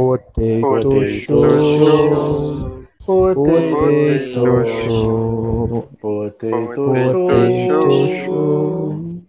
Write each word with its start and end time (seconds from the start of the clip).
Potato 0.00 1.06
Show. 1.06 1.42
Potato 3.04 4.64
Show. 4.64 5.88
Potato. 6.00 6.94
Show. 8.24 9.20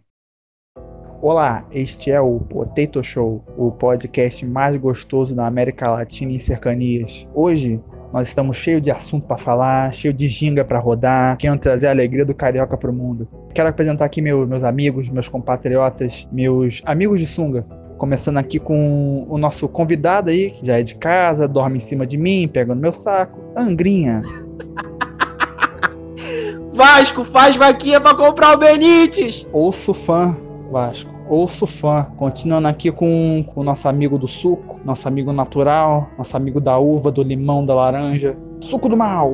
Olá, 1.21 1.65
este 1.73 2.09
é 2.09 2.21
o 2.21 2.39
Potato 2.39 3.03
Show, 3.03 3.43
o 3.57 3.69
podcast 3.71 4.45
mais 4.45 4.77
gostoso 4.77 5.35
da 5.35 5.45
América 5.45 5.91
Latina 5.91 6.31
e 6.31 6.39
cercanias. 6.39 7.27
Hoje 7.35 7.81
nós 8.13 8.29
estamos 8.29 8.55
cheios 8.55 8.81
de 8.81 8.91
assunto 8.91 9.27
para 9.27 9.35
falar, 9.37 9.93
cheio 9.93 10.13
de 10.13 10.29
ginga 10.29 10.63
para 10.63 10.79
rodar, 10.79 11.35
querendo 11.35 11.59
trazer 11.59 11.87
a 11.87 11.91
alegria 11.91 12.25
do 12.25 12.33
carioca 12.33 12.77
pro 12.77 12.93
mundo. 12.93 13.27
Quero 13.53 13.67
apresentar 13.67 14.05
aqui 14.05 14.21
meu- 14.21 14.47
meus 14.47 14.63
amigos, 14.63 15.09
meus 15.09 15.27
compatriotas, 15.27 16.25
meus 16.31 16.81
amigos 16.85 17.19
de 17.19 17.25
sunga. 17.25 17.65
Começando 18.01 18.37
aqui 18.37 18.57
com 18.57 19.27
o 19.29 19.37
nosso 19.37 19.69
convidado 19.69 20.31
aí, 20.31 20.49
que 20.49 20.65
já 20.65 20.79
é 20.79 20.81
de 20.81 20.95
casa, 20.95 21.47
dorme 21.47 21.77
em 21.77 21.79
cima 21.79 22.03
de 22.03 22.17
mim, 22.17 22.47
pega 22.47 22.73
no 22.73 22.81
meu 22.81 22.93
saco. 22.93 23.39
Angrinha. 23.55 24.23
Vasco, 26.73 27.23
faz 27.23 27.55
vaquinha 27.55 28.01
pra 28.01 28.15
comprar 28.15 28.55
o 28.55 28.57
Benítez! 28.57 29.47
Ouço 29.53 29.93
fã, 29.93 30.35
Vasco. 30.71 31.11
Ouço 31.29 31.67
fã. 31.67 32.07
Continuando 32.17 32.67
aqui 32.67 32.91
com, 32.91 33.45
com 33.47 33.61
o 33.61 33.63
nosso 33.63 33.87
amigo 33.87 34.17
do 34.17 34.27
suco, 34.27 34.81
nosso 34.83 35.07
amigo 35.07 35.31
natural, 35.31 36.09
nosso 36.17 36.35
amigo 36.35 36.59
da 36.59 36.79
uva, 36.79 37.11
do 37.11 37.21
limão, 37.21 37.63
da 37.63 37.75
laranja. 37.75 38.35
Suco 38.61 38.89
do 38.89 38.97
mal. 38.97 39.31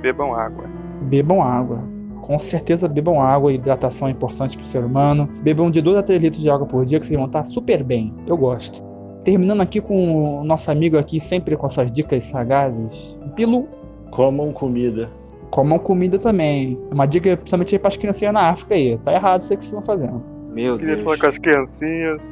Bebam 0.00 0.32
água. 0.32 0.66
Bebam 1.02 1.42
água. 1.42 1.95
Com 2.26 2.40
certeza 2.40 2.88
bebam 2.88 3.20
água, 3.22 3.52
hidratação 3.52 4.08
é 4.08 4.10
importante 4.10 4.56
pro 4.58 4.66
ser 4.66 4.84
humano. 4.84 5.28
Bebam 5.42 5.70
de 5.70 5.80
2 5.80 5.96
a 5.98 6.02
3 6.02 6.20
litros 6.20 6.42
de 6.42 6.50
água 6.50 6.66
por 6.66 6.84
dia 6.84 6.98
que 6.98 7.06
vocês 7.06 7.16
vão 7.16 7.26
estar 7.28 7.44
super 7.44 7.84
bem. 7.84 8.12
Eu 8.26 8.36
gosto. 8.36 8.84
Terminando 9.22 9.60
aqui 9.60 9.80
com 9.80 10.40
o 10.40 10.44
nosso 10.44 10.68
amigo 10.68 10.98
aqui, 10.98 11.20
sempre 11.20 11.56
com 11.56 11.68
suas 11.68 11.90
dicas 11.92 12.24
sagazes. 12.24 13.16
Pilu, 13.36 13.68
Comam 14.10 14.50
comida. 14.52 15.08
comam 15.50 15.78
comida 15.78 16.18
também. 16.18 16.76
É 16.90 16.94
uma 16.94 17.06
dica 17.06 17.36
principalmente 17.36 17.78
para 17.78 17.88
as 17.88 17.96
criancinhas 17.96 18.34
na 18.34 18.48
África 18.50 18.74
aí. 18.74 18.98
Tá 18.98 19.12
errado 19.12 19.42
isso 19.42 19.50
que 19.50 19.64
vocês 19.64 19.66
estão 19.66 19.82
fazendo. 19.84 20.20
Meu 20.52 20.76
Queria 20.78 20.94
Deus. 20.94 21.04
falar 21.04 21.18
com 21.18 21.26
as 21.28 21.38
criancinhas. 21.38 22.22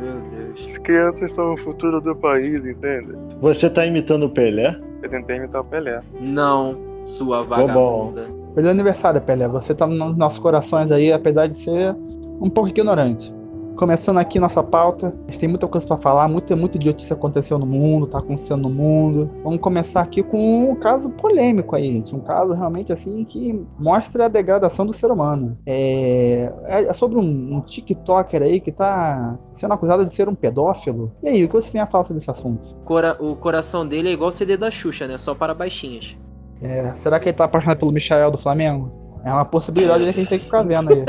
Meu 0.00 0.14
Deus. 0.30 0.64
As 0.64 0.78
crianças 0.78 1.32
são 1.32 1.54
o 1.54 1.56
futuro 1.56 2.00
do 2.00 2.14
país, 2.14 2.64
entende? 2.64 3.12
Você 3.40 3.68
tá 3.68 3.84
imitando 3.84 4.24
o 4.26 4.30
Pelé? 4.30 4.78
Eu 5.02 5.08
tentei 5.10 5.36
imitar 5.38 5.62
o 5.62 5.64
Pelé. 5.64 6.00
Não, 6.20 6.76
sua 7.16 7.42
vagabunda. 7.42 8.26
Feliz 8.54 8.68
aniversário, 8.70 9.20
Pelé. 9.20 9.48
Você 9.48 9.74
tá 9.74 9.86
nos 9.86 10.16
nossos 10.16 10.38
corações 10.38 10.90
aí, 10.90 11.12
apesar 11.12 11.46
de 11.46 11.56
ser 11.56 11.94
um 12.40 12.48
pouco 12.50 12.68
ignorante. 12.70 13.32
Começando 13.76 14.18
aqui 14.18 14.38
nossa 14.38 14.62
pauta, 14.62 15.06
a 15.26 15.30
gente 15.30 15.38
tem 15.38 15.48
muita 15.48 15.66
coisa 15.66 15.86
pra 15.86 15.96
falar, 15.96 16.28
muita, 16.28 16.54
muita 16.54 16.76
idiotice 16.76 17.12
aconteceu 17.14 17.58
no 17.58 17.64
mundo, 17.64 18.06
tá 18.06 18.18
acontecendo 18.18 18.62
no 18.62 18.68
mundo. 18.68 19.30
Vamos 19.42 19.58
começar 19.60 20.02
aqui 20.02 20.22
com 20.22 20.70
um 20.70 20.74
caso 20.74 21.08
polêmico 21.10 21.74
aí, 21.74 21.90
gente. 21.92 22.14
Um 22.14 22.20
caso 22.20 22.52
realmente 22.52 22.92
assim 22.92 23.24
que 23.24 23.64
mostra 23.78 24.26
a 24.26 24.28
degradação 24.28 24.84
do 24.84 24.92
ser 24.92 25.10
humano. 25.10 25.56
É, 25.64 26.52
é 26.66 26.92
sobre 26.92 27.18
um, 27.18 27.56
um 27.56 27.60
TikToker 27.62 28.42
aí 28.42 28.60
que 28.60 28.72
tá 28.72 29.38
sendo 29.54 29.72
acusado 29.72 30.04
de 30.04 30.12
ser 30.12 30.28
um 30.28 30.34
pedófilo. 30.34 31.12
E 31.22 31.28
aí, 31.28 31.44
o 31.44 31.48
que 31.48 31.54
você 31.54 31.72
tem 31.72 31.80
a 31.80 31.86
falar 31.86 32.04
sobre 32.04 32.18
esse 32.20 32.30
assunto? 32.30 32.74
Cora- 32.84 33.16
o 33.18 33.34
coração 33.36 33.86
dele 33.86 34.10
é 34.10 34.12
igual 34.12 34.28
o 34.28 34.32
CD 34.32 34.58
da 34.58 34.70
Xuxa, 34.70 35.06
né? 35.06 35.16
Só 35.16 35.34
para 35.34 35.54
baixinhas. 35.54 36.18
É, 36.62 36.94
será 36.94 37.18
que 37.18 37.28
ele 37.28 37.36
tá 37.36 37.44
apaixonado 37.44 37.78
pelo 37.78 37.92
Michael 37.92 38.30
do 38.30 38.38
Flamengo? 38.38 38.92
É 39.24 39.30
uma 39.30 39.44
possibilidade 39.44 40.02
que 40.02 40.08
a 40.08 40.12
gente 40.12 40.28
tem 40.28 40.38
que 40.38 40.44
ficar 40.44 40.62
vendo 40.62 40.92
aí. 40.92 41.04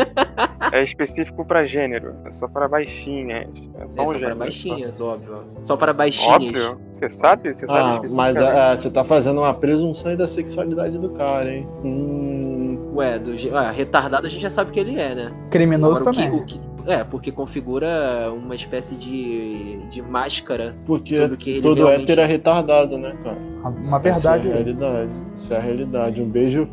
É 0.73 0.83
específico 0.83 1.45
pra 1.45 1.65
gênero. 1.65 2.13
É 2.25 2.31
só 2.31 2.47
para 2.47 2.67
baixinhas. 2.67 3.47
É 3.79 3.87
só 3.87 4.01
É 4.01 4.03
um 4.03 4.07
só 4.07 4.13
gênero. 4.13 4.25
para 4.27 4.35
baixinhas, 4.35 4.99
óbvio. 5.01 5.43
Só 5.61 5.77
para 5.77 5.93
baixinhas. 5.93 6.35
Óbvio. 6.35 6.81
Você 6.91 7.09
sabe? 7.09 7.53
Você 7.53 7.65
sabe 7.67 7.79
Ah, 7.79 7.83
mas 8.11 8.35
especificamente? 8.35 8.57
é, 8.57 8.75
você 8.75 8.89
tá 8.89 9.03
fazendo 9.03 9.39
uma 9.39 9.53
presunção 9.53 10.11
aí 10.11 10.17
da 10.17 10.27
sexualidade 10.27 10.97
do 10.97 11.09
cara, 11.11 11.51
hein? 11.53 11.67
Hum, 11.83 12.91
Ué, 12.95 13.17
do, 13.19 13.31
ah, 13.55 13.71
retardado 13.71 14.27
a 14.27 14.29
gente 14.29 14.41
já 14.41 14.49
sabe 14.49 14.71
que 14.71 14.79
ele 14.79 14.99
é, 14.99 15.15
né? 15.15 15.31
Criminoso 15.49 16.01
Agora, 16.01 16.11
o 16.11 16.13
que- 16.13 16.21
também. 16.29 16.41
o 16.41 16.45
que- 16.45 16.61
é, 16.87 17.03
porque 17.03 17.31
configura 17.31 18.31
uma 18.33 18.55
espécie 18.55 18.95
de, 18.95 19.77
de 19.89 20.01
máscara 20.01 20.75
porque 20.85 21.15
sobre 21.15 21.35
o 21.35 21.37
que 21.37 21.51
ele 21.51 21.61
todo 21.61 21.77
realmente 21.77 22.03
hétero 22.03 22.21
é 22.21 22.25
retardado, 22.25 22.97
né, 22.97 23.15
cara? 23.23 23.37
Uma 23.69 23.99
verdade 23.99 24.47
Essa 24.47 24.49
é 24.49 24.51
a 24.51 24.63
realidade. 24.63 25.11
Isso 25.37 25.53
é 25.53 25.57
a 25.57 25.59
realidade. 25.59 26.21
Um 26.21 26.29
beijo 26.29 26.67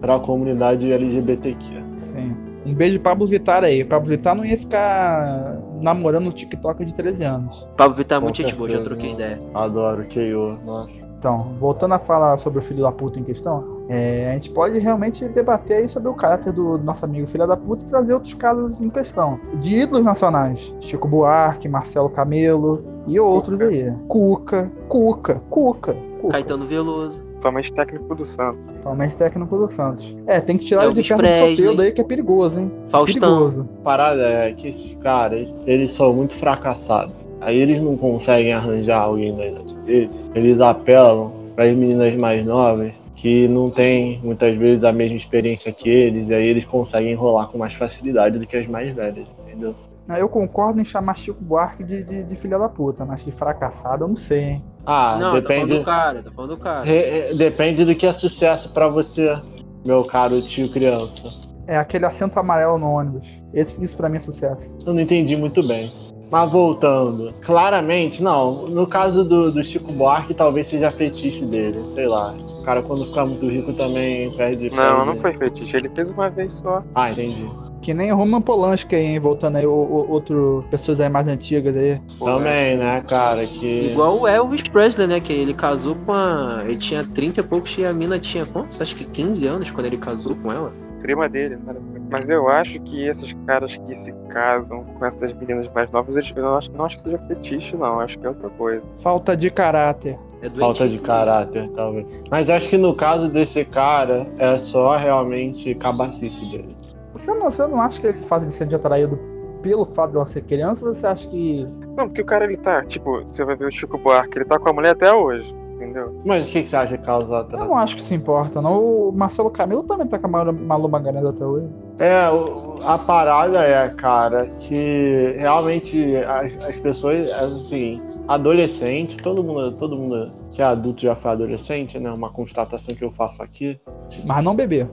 pra 0.00 0.18
comunidade 0.20 0.92
LGBTQ. 0.92 1.64
Sim. 1.96 2.36
Um 2.64 2.74
beijo 2.74 2.94
pro 2.94 3.04
Pablo 3.04 3.26
Vittar 3.26 3.64
aí. 3.64 3.84
Pablo 3.84 4.10
Vittar 4.10 4.34
não 4.34 4.44
ia 4.44 4.58
ficar 4.58 5.55
namorando 5.80 6.28
o 6.28 6.32
TikTok 6.32 6.84
de 6.84 6.94
13 6.94 7.24
anos. 7.24 7.68
Pablo 7.76 7.96
Vittar 7.96 8.18
é 8.18 8.22
muito 8.22 8.36
gente 8.36 8.54
boa, 8.54 8.68
já 8.68 8.82
troquei 8.82 9.12
ideia. 9.12 9.40
Adoro, 9.54 10.04
KO. 10.04 10.64
Nossa. 10.64 11.04
Então, 11.18 11.54
voltando 11.58 11.94
a 11.94 11.98
falar 11.98 12.36
sobre 12.36 12.58
o 12.58 12.62
filho 12.62 12.82
da 12.82 12.92
puta 12.92 13.18
em 13.18 13.24
questão, 13.24 13.84
é, 13.88 14.30
a 14.30 14.32
gente 14.34 14.50
pode 14.50 14.78
realmente 14.78 15.28
debater 15.28 15.78
aí 15.78 15.88
sobre 15.88 16.08
o 16.08 16.14
caráter 16.14 16.52
do 16.52 16.78
nosso 16.78 17.04
amigo 17.04 17.26
filho 17.26 17.46
da 17.46 17.56
puta 17.56 17.84
e 17.84 17.88
trazer 17.88 18.12
outros 18.12 18.34
casos 18.34 18.80
em 18.80 18.90
questão. 18.90 19.40
De 19.58 19.76
ídolos 19.76 20.04
nacionais. 20.04 20.74
Chico 20.80 21.08
Buarque, 21.08 21.68
Marcelo 21.68 22.10
Camelo 22.10 22.84
e 23.06 23.18
outros 23.18 23.60
aí. 23.60 23.92
Cuca, 24.08 24.70
Cuca, 24.88 25.40
Cuca. 25.50 25.94
Cuca. 26.20 26.32
Caetano 26.32 26.66
Veloso. 26.66 27.25
Totalmente 27.46 27.72
técnico 27.72 28.14
do 28.14 28.24
Santos. 28.24 28.60
Totalmente 28.74 29.16
técnico 29.16 29.56
do 29.56 29.68
Santos. 29.68 30.16
É, 30.26 30.40
tem 30.40 30.58
que 30.58 30.66
tirar 30.66 30.86
ele 30.86 30.94
de 30.94 31.08
perto 31.08 31.22
do 31.22 31.28
sorteio 31.28 31.76
daí 31.76 31.92
que 31.92 32.00
é 32.00 32.04
perigoso, 32.04 32.58
hein? 32.58 32.72
Faustão. 32.88 33.20
Perigoso. 33.20 33.68
A 33.80 33.82
parada 33.84 34.22
é 34.22 34.52
que 34.52 34.66
esses 34.66 34.94
caras, 34.96 35.54
eles 35.64 35.92
são 35.92 36.12
muito 36.12 36.34
fracassados. 36.34 37.14
Aí 37.40 37.56
eles 37.56 37.80
não 37.80 37.96
conseguem 37.96 38.52
arranjar 38.52 39.02
alguém 39.02 39.36
da 39.36 39.46
idade 39.46 39.76
deles. 39.76 40.10
Eles 40.34 40.60
apelam 40.60 41.32
para 41.54 41.66
as 41.66 41.76
meninas 41.76 42.16
mais 42.16 42.44
novas 42.44 42.92
que 43.14 43.46
não 43.46 43.70
têm 43.70 44.20
muitas 44.24 44.56
vezes 44.56 44.82
a 44.82 44.92
mesma 44.92 45.16
experiência 45.16 45.72
que 45.72 45.88
eles, 45.88 46.30
e 46.30 46.34
aí 46.34 46.46
eles 46.46 46.64
conseguem 46.64 47.12
enrolar 47.12 47.48
com 47.48 47.58
mais 47.58 47.74
facilidade 47.74 48.40
do 48.40 48.46
que 48.46 48.56
as 48.56 48.66
mais 48.66 48.92
velhas, 48.92 49.28
entendeu? 49.40 49.74
Eu 50.08 50.28
concordo 50.28 50.80
em 50.80 50.84
chamar 50.84 51.16
Chico 51.16 51.42
Buarque 51.42 51.82
de, 51.82 52.02
de, 52.02 52.24
de 52.24 52.36
filha 52.36 52.58
da 52.58 52.68
puta, 52.68 53.04
mas 53.04 53.24
de 53.24 53.32
fracassado 53.32 54.04
eu 54.04 54.08
não 54.08 54.16
sei, 54.16 54.42
hein? 54.42 54.64
Ah, 54.86 55.18
não, 55.20 55.32
tá 55.32 55.40
depende, 55.40 55.78
do 55.78 55.84
cara, 55.84 56.22
tá 56.22 56.30
falando 56.30 56.50
do 56.50 56.56
cara. 56.58 56.84
re- 56.84 57.10
re- 57.28 57.34
depende 57.34 57.84
do 57.84 57.94
que 57.94 58.06
é 58.06 58.12
sucesso 58.12 58.68
para 58.68 58.88
você, 58.88 59.36
meu 59.84 60.04
caro 60.04 60.40
tio 60.40 60.68
criança. 60.68 61.28
É 61.66 61.76
aquele 61.76 62.06
assento 62.06 62.38
amarelo 62.38 62.78
no 62.78 62.88
ônibus. 62.88 63.42
Esse, 63.52 63.74
isso 63.82 63.96
pra 63.96 64.08
mim 64.08 64.16
é 64.16 64.20
sucesso. 64.20 64.78
Eu 64.86 64.94
não 64.94 65.00
entendi 65.02 65.34
muito 65.34 65.66
bem. 65.66 65.92
Mas 66.30 66.50
voltando, 66.50 67.32
claramente, 67.40 68.20
não. 68.22 68.64
No 68.66 68.86
caso 68.86 69.24
do, 69.24 69.50
do 69.52 69.62
Chico 69.62 69.92
Buarque, 69.92 70.34
talvez 70.34 70.66
seja 70.66 70.90
fetiche 70.90 71.44
dele, 71.44 71.84
sei 71.88 72.06
lá. 72.06 72.34
O 72.60 72.62
cara, 72.62 72.82
quando 72.82 73.04
ficar 73.06 73.24
muito 73.26 73.48
rico, 73.48 73.72
também 73.72 74.30
perde. 74.32 74.70
Não, 74.70 74.76
perde- 74.76 75.06
não 75.06 75.18
foi 75.18 75.34
fetiche. 75.34 75.76
Ele 75.76 75.88
fez 75.94 76.10
uma 76.10 76.28
vez 76.30 76.52
só. 76.54 76.82
Ah, 76.94 77.10
entendi. 77.10 77.48
Que 77.86 77.94
nem 77.94 78.10
Roman 78.12 78.40
Polanski 78.42 78.96
aí, 78.96 79.06
hein? 79.06 79.20
Voltando 79.20 79.58
aí, 79.58 79.64
o, 79.64 79.70
o- 79.70 80.10
outro, 80.10 80.64
pessoas 80.72 81.00
aí 81.00 81.08
mais 81.08 81.28
antigas 81.28 81.76
aí. 81.76 82.00
Também, 82.18 82.76
né, 82.76 83.00
cara? 83.06 83.46
Que. 83.46 83.92
Igual 83.92 84.22
o 84.22 84.26
Elvis 84.26 84.64
Presley, 84.64 85.06
né? 85.06 85.20
Que 85.20 85.32
ele 85.32 85.54
casou 85.54 85.94
com 85.94 86.12
a. 86.12 86.64
Ele 86.64 86.78
tinha 86.78 87.04
30 87.04 87.38
e 87.38 87.44
poucos 87.44 87.78
e 87.78 87.86
a 87.86 87.92
mina 87.92 88.18
tinha 88.18 88.44
quantos? 88.44 88.80
Acho 88.80 88.96
que 88.96 89.04
15 89.04 89.46
anos 89.46 89.70
quando 89.70 89.86
ele 89.86 89.98
casou 89.98 90.34
com 90.34 90.50
ela. 90.50 90.72
prima 91.00 91.28
dele. 91.28 91.54
né? 91.64 91.76
Mas 92.10 92.28
eu 92.28 92.48
acho 92.48 92.80
que 92.80 93.06
esses 93.06 93.32
caras 93.46 93.76
que 93.76 93.94
se 93.94 94.12
casam 94.30 94.82
com 94.82 95.06
essas 95.06 95.32
meninas 95.34 95.68
mais 95.72 95.88
novas, 95.92 96.28
eu 96.34 96.56
acho, 96.56 96.72
não 96.72 96.86
acho 96.86 96.96
que 96.96 97.02
seja 97.02 97.18
fetiche, 97.28 97.76
não. 97.76 97.86
Eu 97.86 98.00
acho 98.00 98.18
que 98.18 98.26
é 98.26 98.30
outra 98.30 98.50
coisa. 98.50 98.82
Falta 98.98 99.36
de 99.36 99.48
caráter. 99.48 100.18
É 100.42 100.50
Falta 100.50 100.72
de 100.74 100.78
doentíssimo. 100.80 101.06
caráter, 101.06 101.68
talvez. 101.68 102.04
Mas 102.28 102.50
acho 102.50 102.68
que 102.68 102.76
no 102.76 102.96
caso 102.96 103.28
desse 103.28 103.64
cara, 103.64 104.26
é 104.38 104.58
só 104.58 104.96
realmente 104.96 105.72
cabacice 105.76 106.44
dele. 106.50 106.76
Você 107.16 107.34
não, 107.34 107.50
você 107.50 107.66
não 107.66 107.80
acha 107.80 108.00
que 108.00 108.06
ele 108.06 108.18
faz 108.24 108.42
ele 108.42 108.50
ser 108.50 108.72
atraído 108.74 109.18
pelo 109.62 109.84
fato 109.84 110.10
de 110.10 110.16
ela 110.16 110.26
ser 110.26 110.42
criança? 110.44 110.86
Ou 110.86 110.94
você 110.94 111.06
acha 111.06 111.26
que. 111.28 111.66
Não, 111.96 112.06
porque 112.08 112.22
o 112.22 112.26
cara, 112.26 112.44
ele 112.44 112.56
tá, 112.56 112.84
tipo, 112.84 113.22
você 113.24 113.44
vai 113.44 113.56
ver 113.56 113.66
o 113.66 113.72
Chico 113.72 113.96
Buarque, 113.98 114.38
ele 114.38 114.44
tá 114.44 114.58
com 114.58 114.68
a 114.68 114.72
mulher 114.72 114.90
até 114.90 115.12
hoje, 115.14 115.52
entendeu? 115.74 116.20
Mas 116.26 116.48
o 116.48 116.52
que, 116.52 116.62
que 116.62 116.68
você 116.68 116.76
acha 116.76 116.98
que 116.98 117.04
causa 117.04 117.32
Eu 117.34 117.38
atraso? 117.40 117.64
não 117.66 117.74
acho 117.76 117.96
que 117.96 118.02
se 118.04 118.14
importa, 118.14 118.60
não. 118.60 119.08
O 119.08 119.12
Marcelo 119.16 119.50
Camilo 119.50 119.82
também 119.82 120.06
tá 120.06 120.18
com 120.18 120.26
a 120.26 120.30
Malu- 120.30 120.52
Malu 120.60 120.88
Magalhães 120.88 121.24
até 121.24 121.44
hoje. 121.44 121.68
É, 121.98 122.28
o- 122.30 122.74
a 122.84 122.98
parada 122.98 123.62
é, 123.64 123.88
cara, 123.88 124.46
que 124.60 125.34
realmente 125.38 126.16
as, 126.18 126.54
as 126.68 126.76
pessoas, 126.76 127.30
assim, 127.32 128.00
adolescente, 128.28 129.16
todo 129.16 129.42
mundo, 129.42 129.72
todo 129.72 129.96
mundo 129.96 130.32
que 130.52 130.60
é 130.60 130.64
adulto 130.66 131.00
já 131.02 131.16
foi 131.16 131.30
adolescente, 131.32 131.98
né? 131.98 132.10
Uma 132.10 132.30
constatação 132.30 132.94
que 132.94 133.02
eu 133.04 133.10
faço 133.12 133.42
aqui. 133.42 133.80
Mas 134.26 134.44
não 134.44 134.54
beber. 134.54 134.88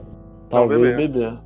Talvez 0.48 0.80
beber. 0.80 0.96
beber. 1.08 1.38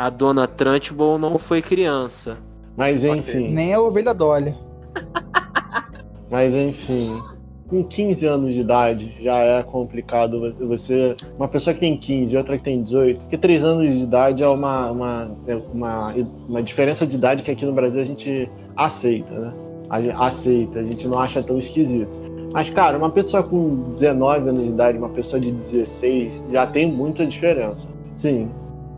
A 0.00 0.08
dona 0.08 0.46
Trunchbull 0.46 1.18
não 1.18 1.36
foi 1.36 1.60
criança. 1.60 2.38
Mas 2.74 3.04
enfim, 3.04 3.50
Nem 3.50 3.74
a 3.74 3.82
ovelha 3.82 4.14
Dolly. 4.14 4.54
mas 6.30 6.54
enfim. 6.54 7.20
Com 7.68 7.84
15 7.84 8.24
anos 8.24 8.54
de 8.54 8.62
idade 8.62 9.14
já 9.20 9.36
é 9.36 9.62
complicado 9.62 10.54
você. 10.58 11.14
Uma 11.36 11.46
pessoa 11.46 11.74
que 11.74 11.80
tem 11.80 11.98
15 11.98 12.34
e 12.34 12.38
outra 12.38 12.56
que 12.56 12.64
tem 12.64 12.82
18. 12.82 13.20
Porque 13.20 13.36
3 13.36 13.62
anos 13.62 13.94
de 13.94 14.02
idade 14.02 14.42
é 14.42 14.48
uma, 14.48 14.90
uma, 14.90 15.30
é 15.46 15.54
uma, 15.54 16.14
uma 16.48 16.62
diferença 16.62 17.06
de 17.06 17.16
idade 17.16 17.42
que 17.42 17.50
aqui 17.50 17.66
no 17.66 17.72
Brasil 17.74 18.00
a 18.00 18.06
gente 18.06 18.50
aceita, 18.74 19.38
né? 19.38 19.52
A 19.90 20.00
gente 20.00 20.16
aceita, 20.18 20.78
a 20.78 20.82
gente 20.82 21.06
não 21.06 21.18
acha 21.18 21.42
tão 21.42 21.58
esquisito. 21.58 22.10
Mas, 22.54 22.70
cara, 22.70 22.96
uma 22.96 23.10
pessoa 23.10 23.42
com 23.42 23.90
19 23.90 24.48
anos 24.48 24.64
de 24.64 24.70
idade, 24.70 24.96
uma 24.96 25.10
pessoa 25.10 25.38
de 25.38 25.52
16, 25.52 26.42
já 26.50 26.66
tem 26.66 26.90
muita 26.90 27.26
diferença. 27.26 27.86
Sim. 28.16 28.48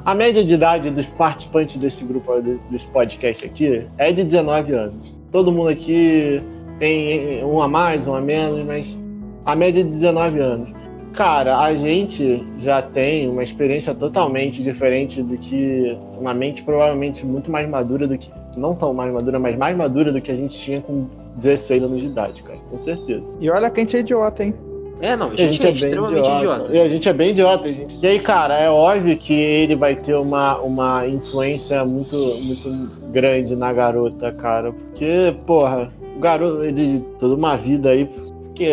A 0.05 0.17
média 0.17 0.45
de 0.45 0.55
idade 0.55 0.91
dos 0.91 1.07
participantes 1.07 1.77
desse 1.77 2.05
grupo, 2.05 2.33
desse 2.69 2.89
podcast 2.89 3.45
aqui, 3.45 3.87
é 3.97 4.11
de 4.11 4.25
19 4.25 4.73
anos. 4.73 5.17
Todo 5.31 5.53
mundo 5.53 5.69
aqui 5.69 6.43
tem 6.81 7.45
um 7.45 7.63
a 7.63 7.69
mais, 7.69 8.09
um 8.09 8.15
a 8.15 8.21
menos, 8.21 8.67
mas 8.67 8.99
a 9.45 9.55
média 9.55 9.81
é 9.81 9.85
de 9.85 9.91
19 9.91 10.41
anos. 10.41 10.73
Cara, 11.13 11.61
a 11.61 11.77
gente 11.77 12.45
já 12.59 12.83
tem 12.83 13.29
uma 13.29 13.45
experiência 13.45 13.95
totalmente 13.95 14.61
diferente 14.61 15.23
do 15.23 15.39
que 15.39 15.97
uma 16.19 16.35
mente 16.35 16.65
provavelmente 16.65 17.25
muito 17.25 17.49
mais 17.49 17.69
madura 17.69 18.09
do 18.09 18.19
que 18.19 18.29
não 18.57 18.75
tão 18.75 18.93
mais 18.93 19.13
madura, 19.13 19.39
mas 19.39 19.57
mais 19.57 19.77
madura 19.77 20.11
do 20.11 20.21
que 20.21 20.33
a 20.33 20.35
gente 20.35 20.59
tinha 20.59 20.81
com 20.81 21.07
16 21.37 21.83
anos 21.85 22.01
de 22.01 22.09
idade, 22.09 22.43
cara, 22.43 22.59
com 22.69 22.79
certeza. 22.79 23.33
E 23.39 23.49
olha 23.49 23.71
que 23.71 23.79
a 23.79 23.85
gente 23.85 23.97
é 23.97 24.01
idiota, 24.01 24.43
hein? 24.43 24.55
É, 25.01 25.17
não, 25.17 25.29
a 25.29 25.31
gente, 25.31 25.43
a 25.43 25.47
gente 25.47 25.67
é, 25.67 25.69
é 25.69 25.73
extremamente 25.73 26.19
idiota. 26.19 26.39
idiota. 26.39 26.73
E 26.73 26.81
a 26.81 26.89
gente 26.89 27.09
é 27.09 27.13
bem 27.13 27.31
idiota, 27.31 27.73
gente. 27.73 27.99
E 28.01 28.07
aí, 28.07 28.21
cara, 28.21 28.57
é 28.57 28.71
óbvio 28.71 29.17
que 29.17 29.33
ele 29.33 29.75
vai 29.75 29.97
ter 29.97 30.15
uma, 30.15 30.59
uma 30.59 31.07
influência 31.09 31.85
muito, 31.85 32.17
muito 32.17 32.71
grande 33.11 33.57
na 33.57 33.73
garota, 33.73 34.31
cara. 34.33 34.73
Porque, 34.73 35.35
porra, 35.47 35.91
o 36.17 36.21
garoto, 36.21 36.63
ele 36.63 37.01
toda 37.19 37.35
uma 37.35 37.57
vida 37.57 37.91
aí 37.91 38.09
que, 38.55 38.65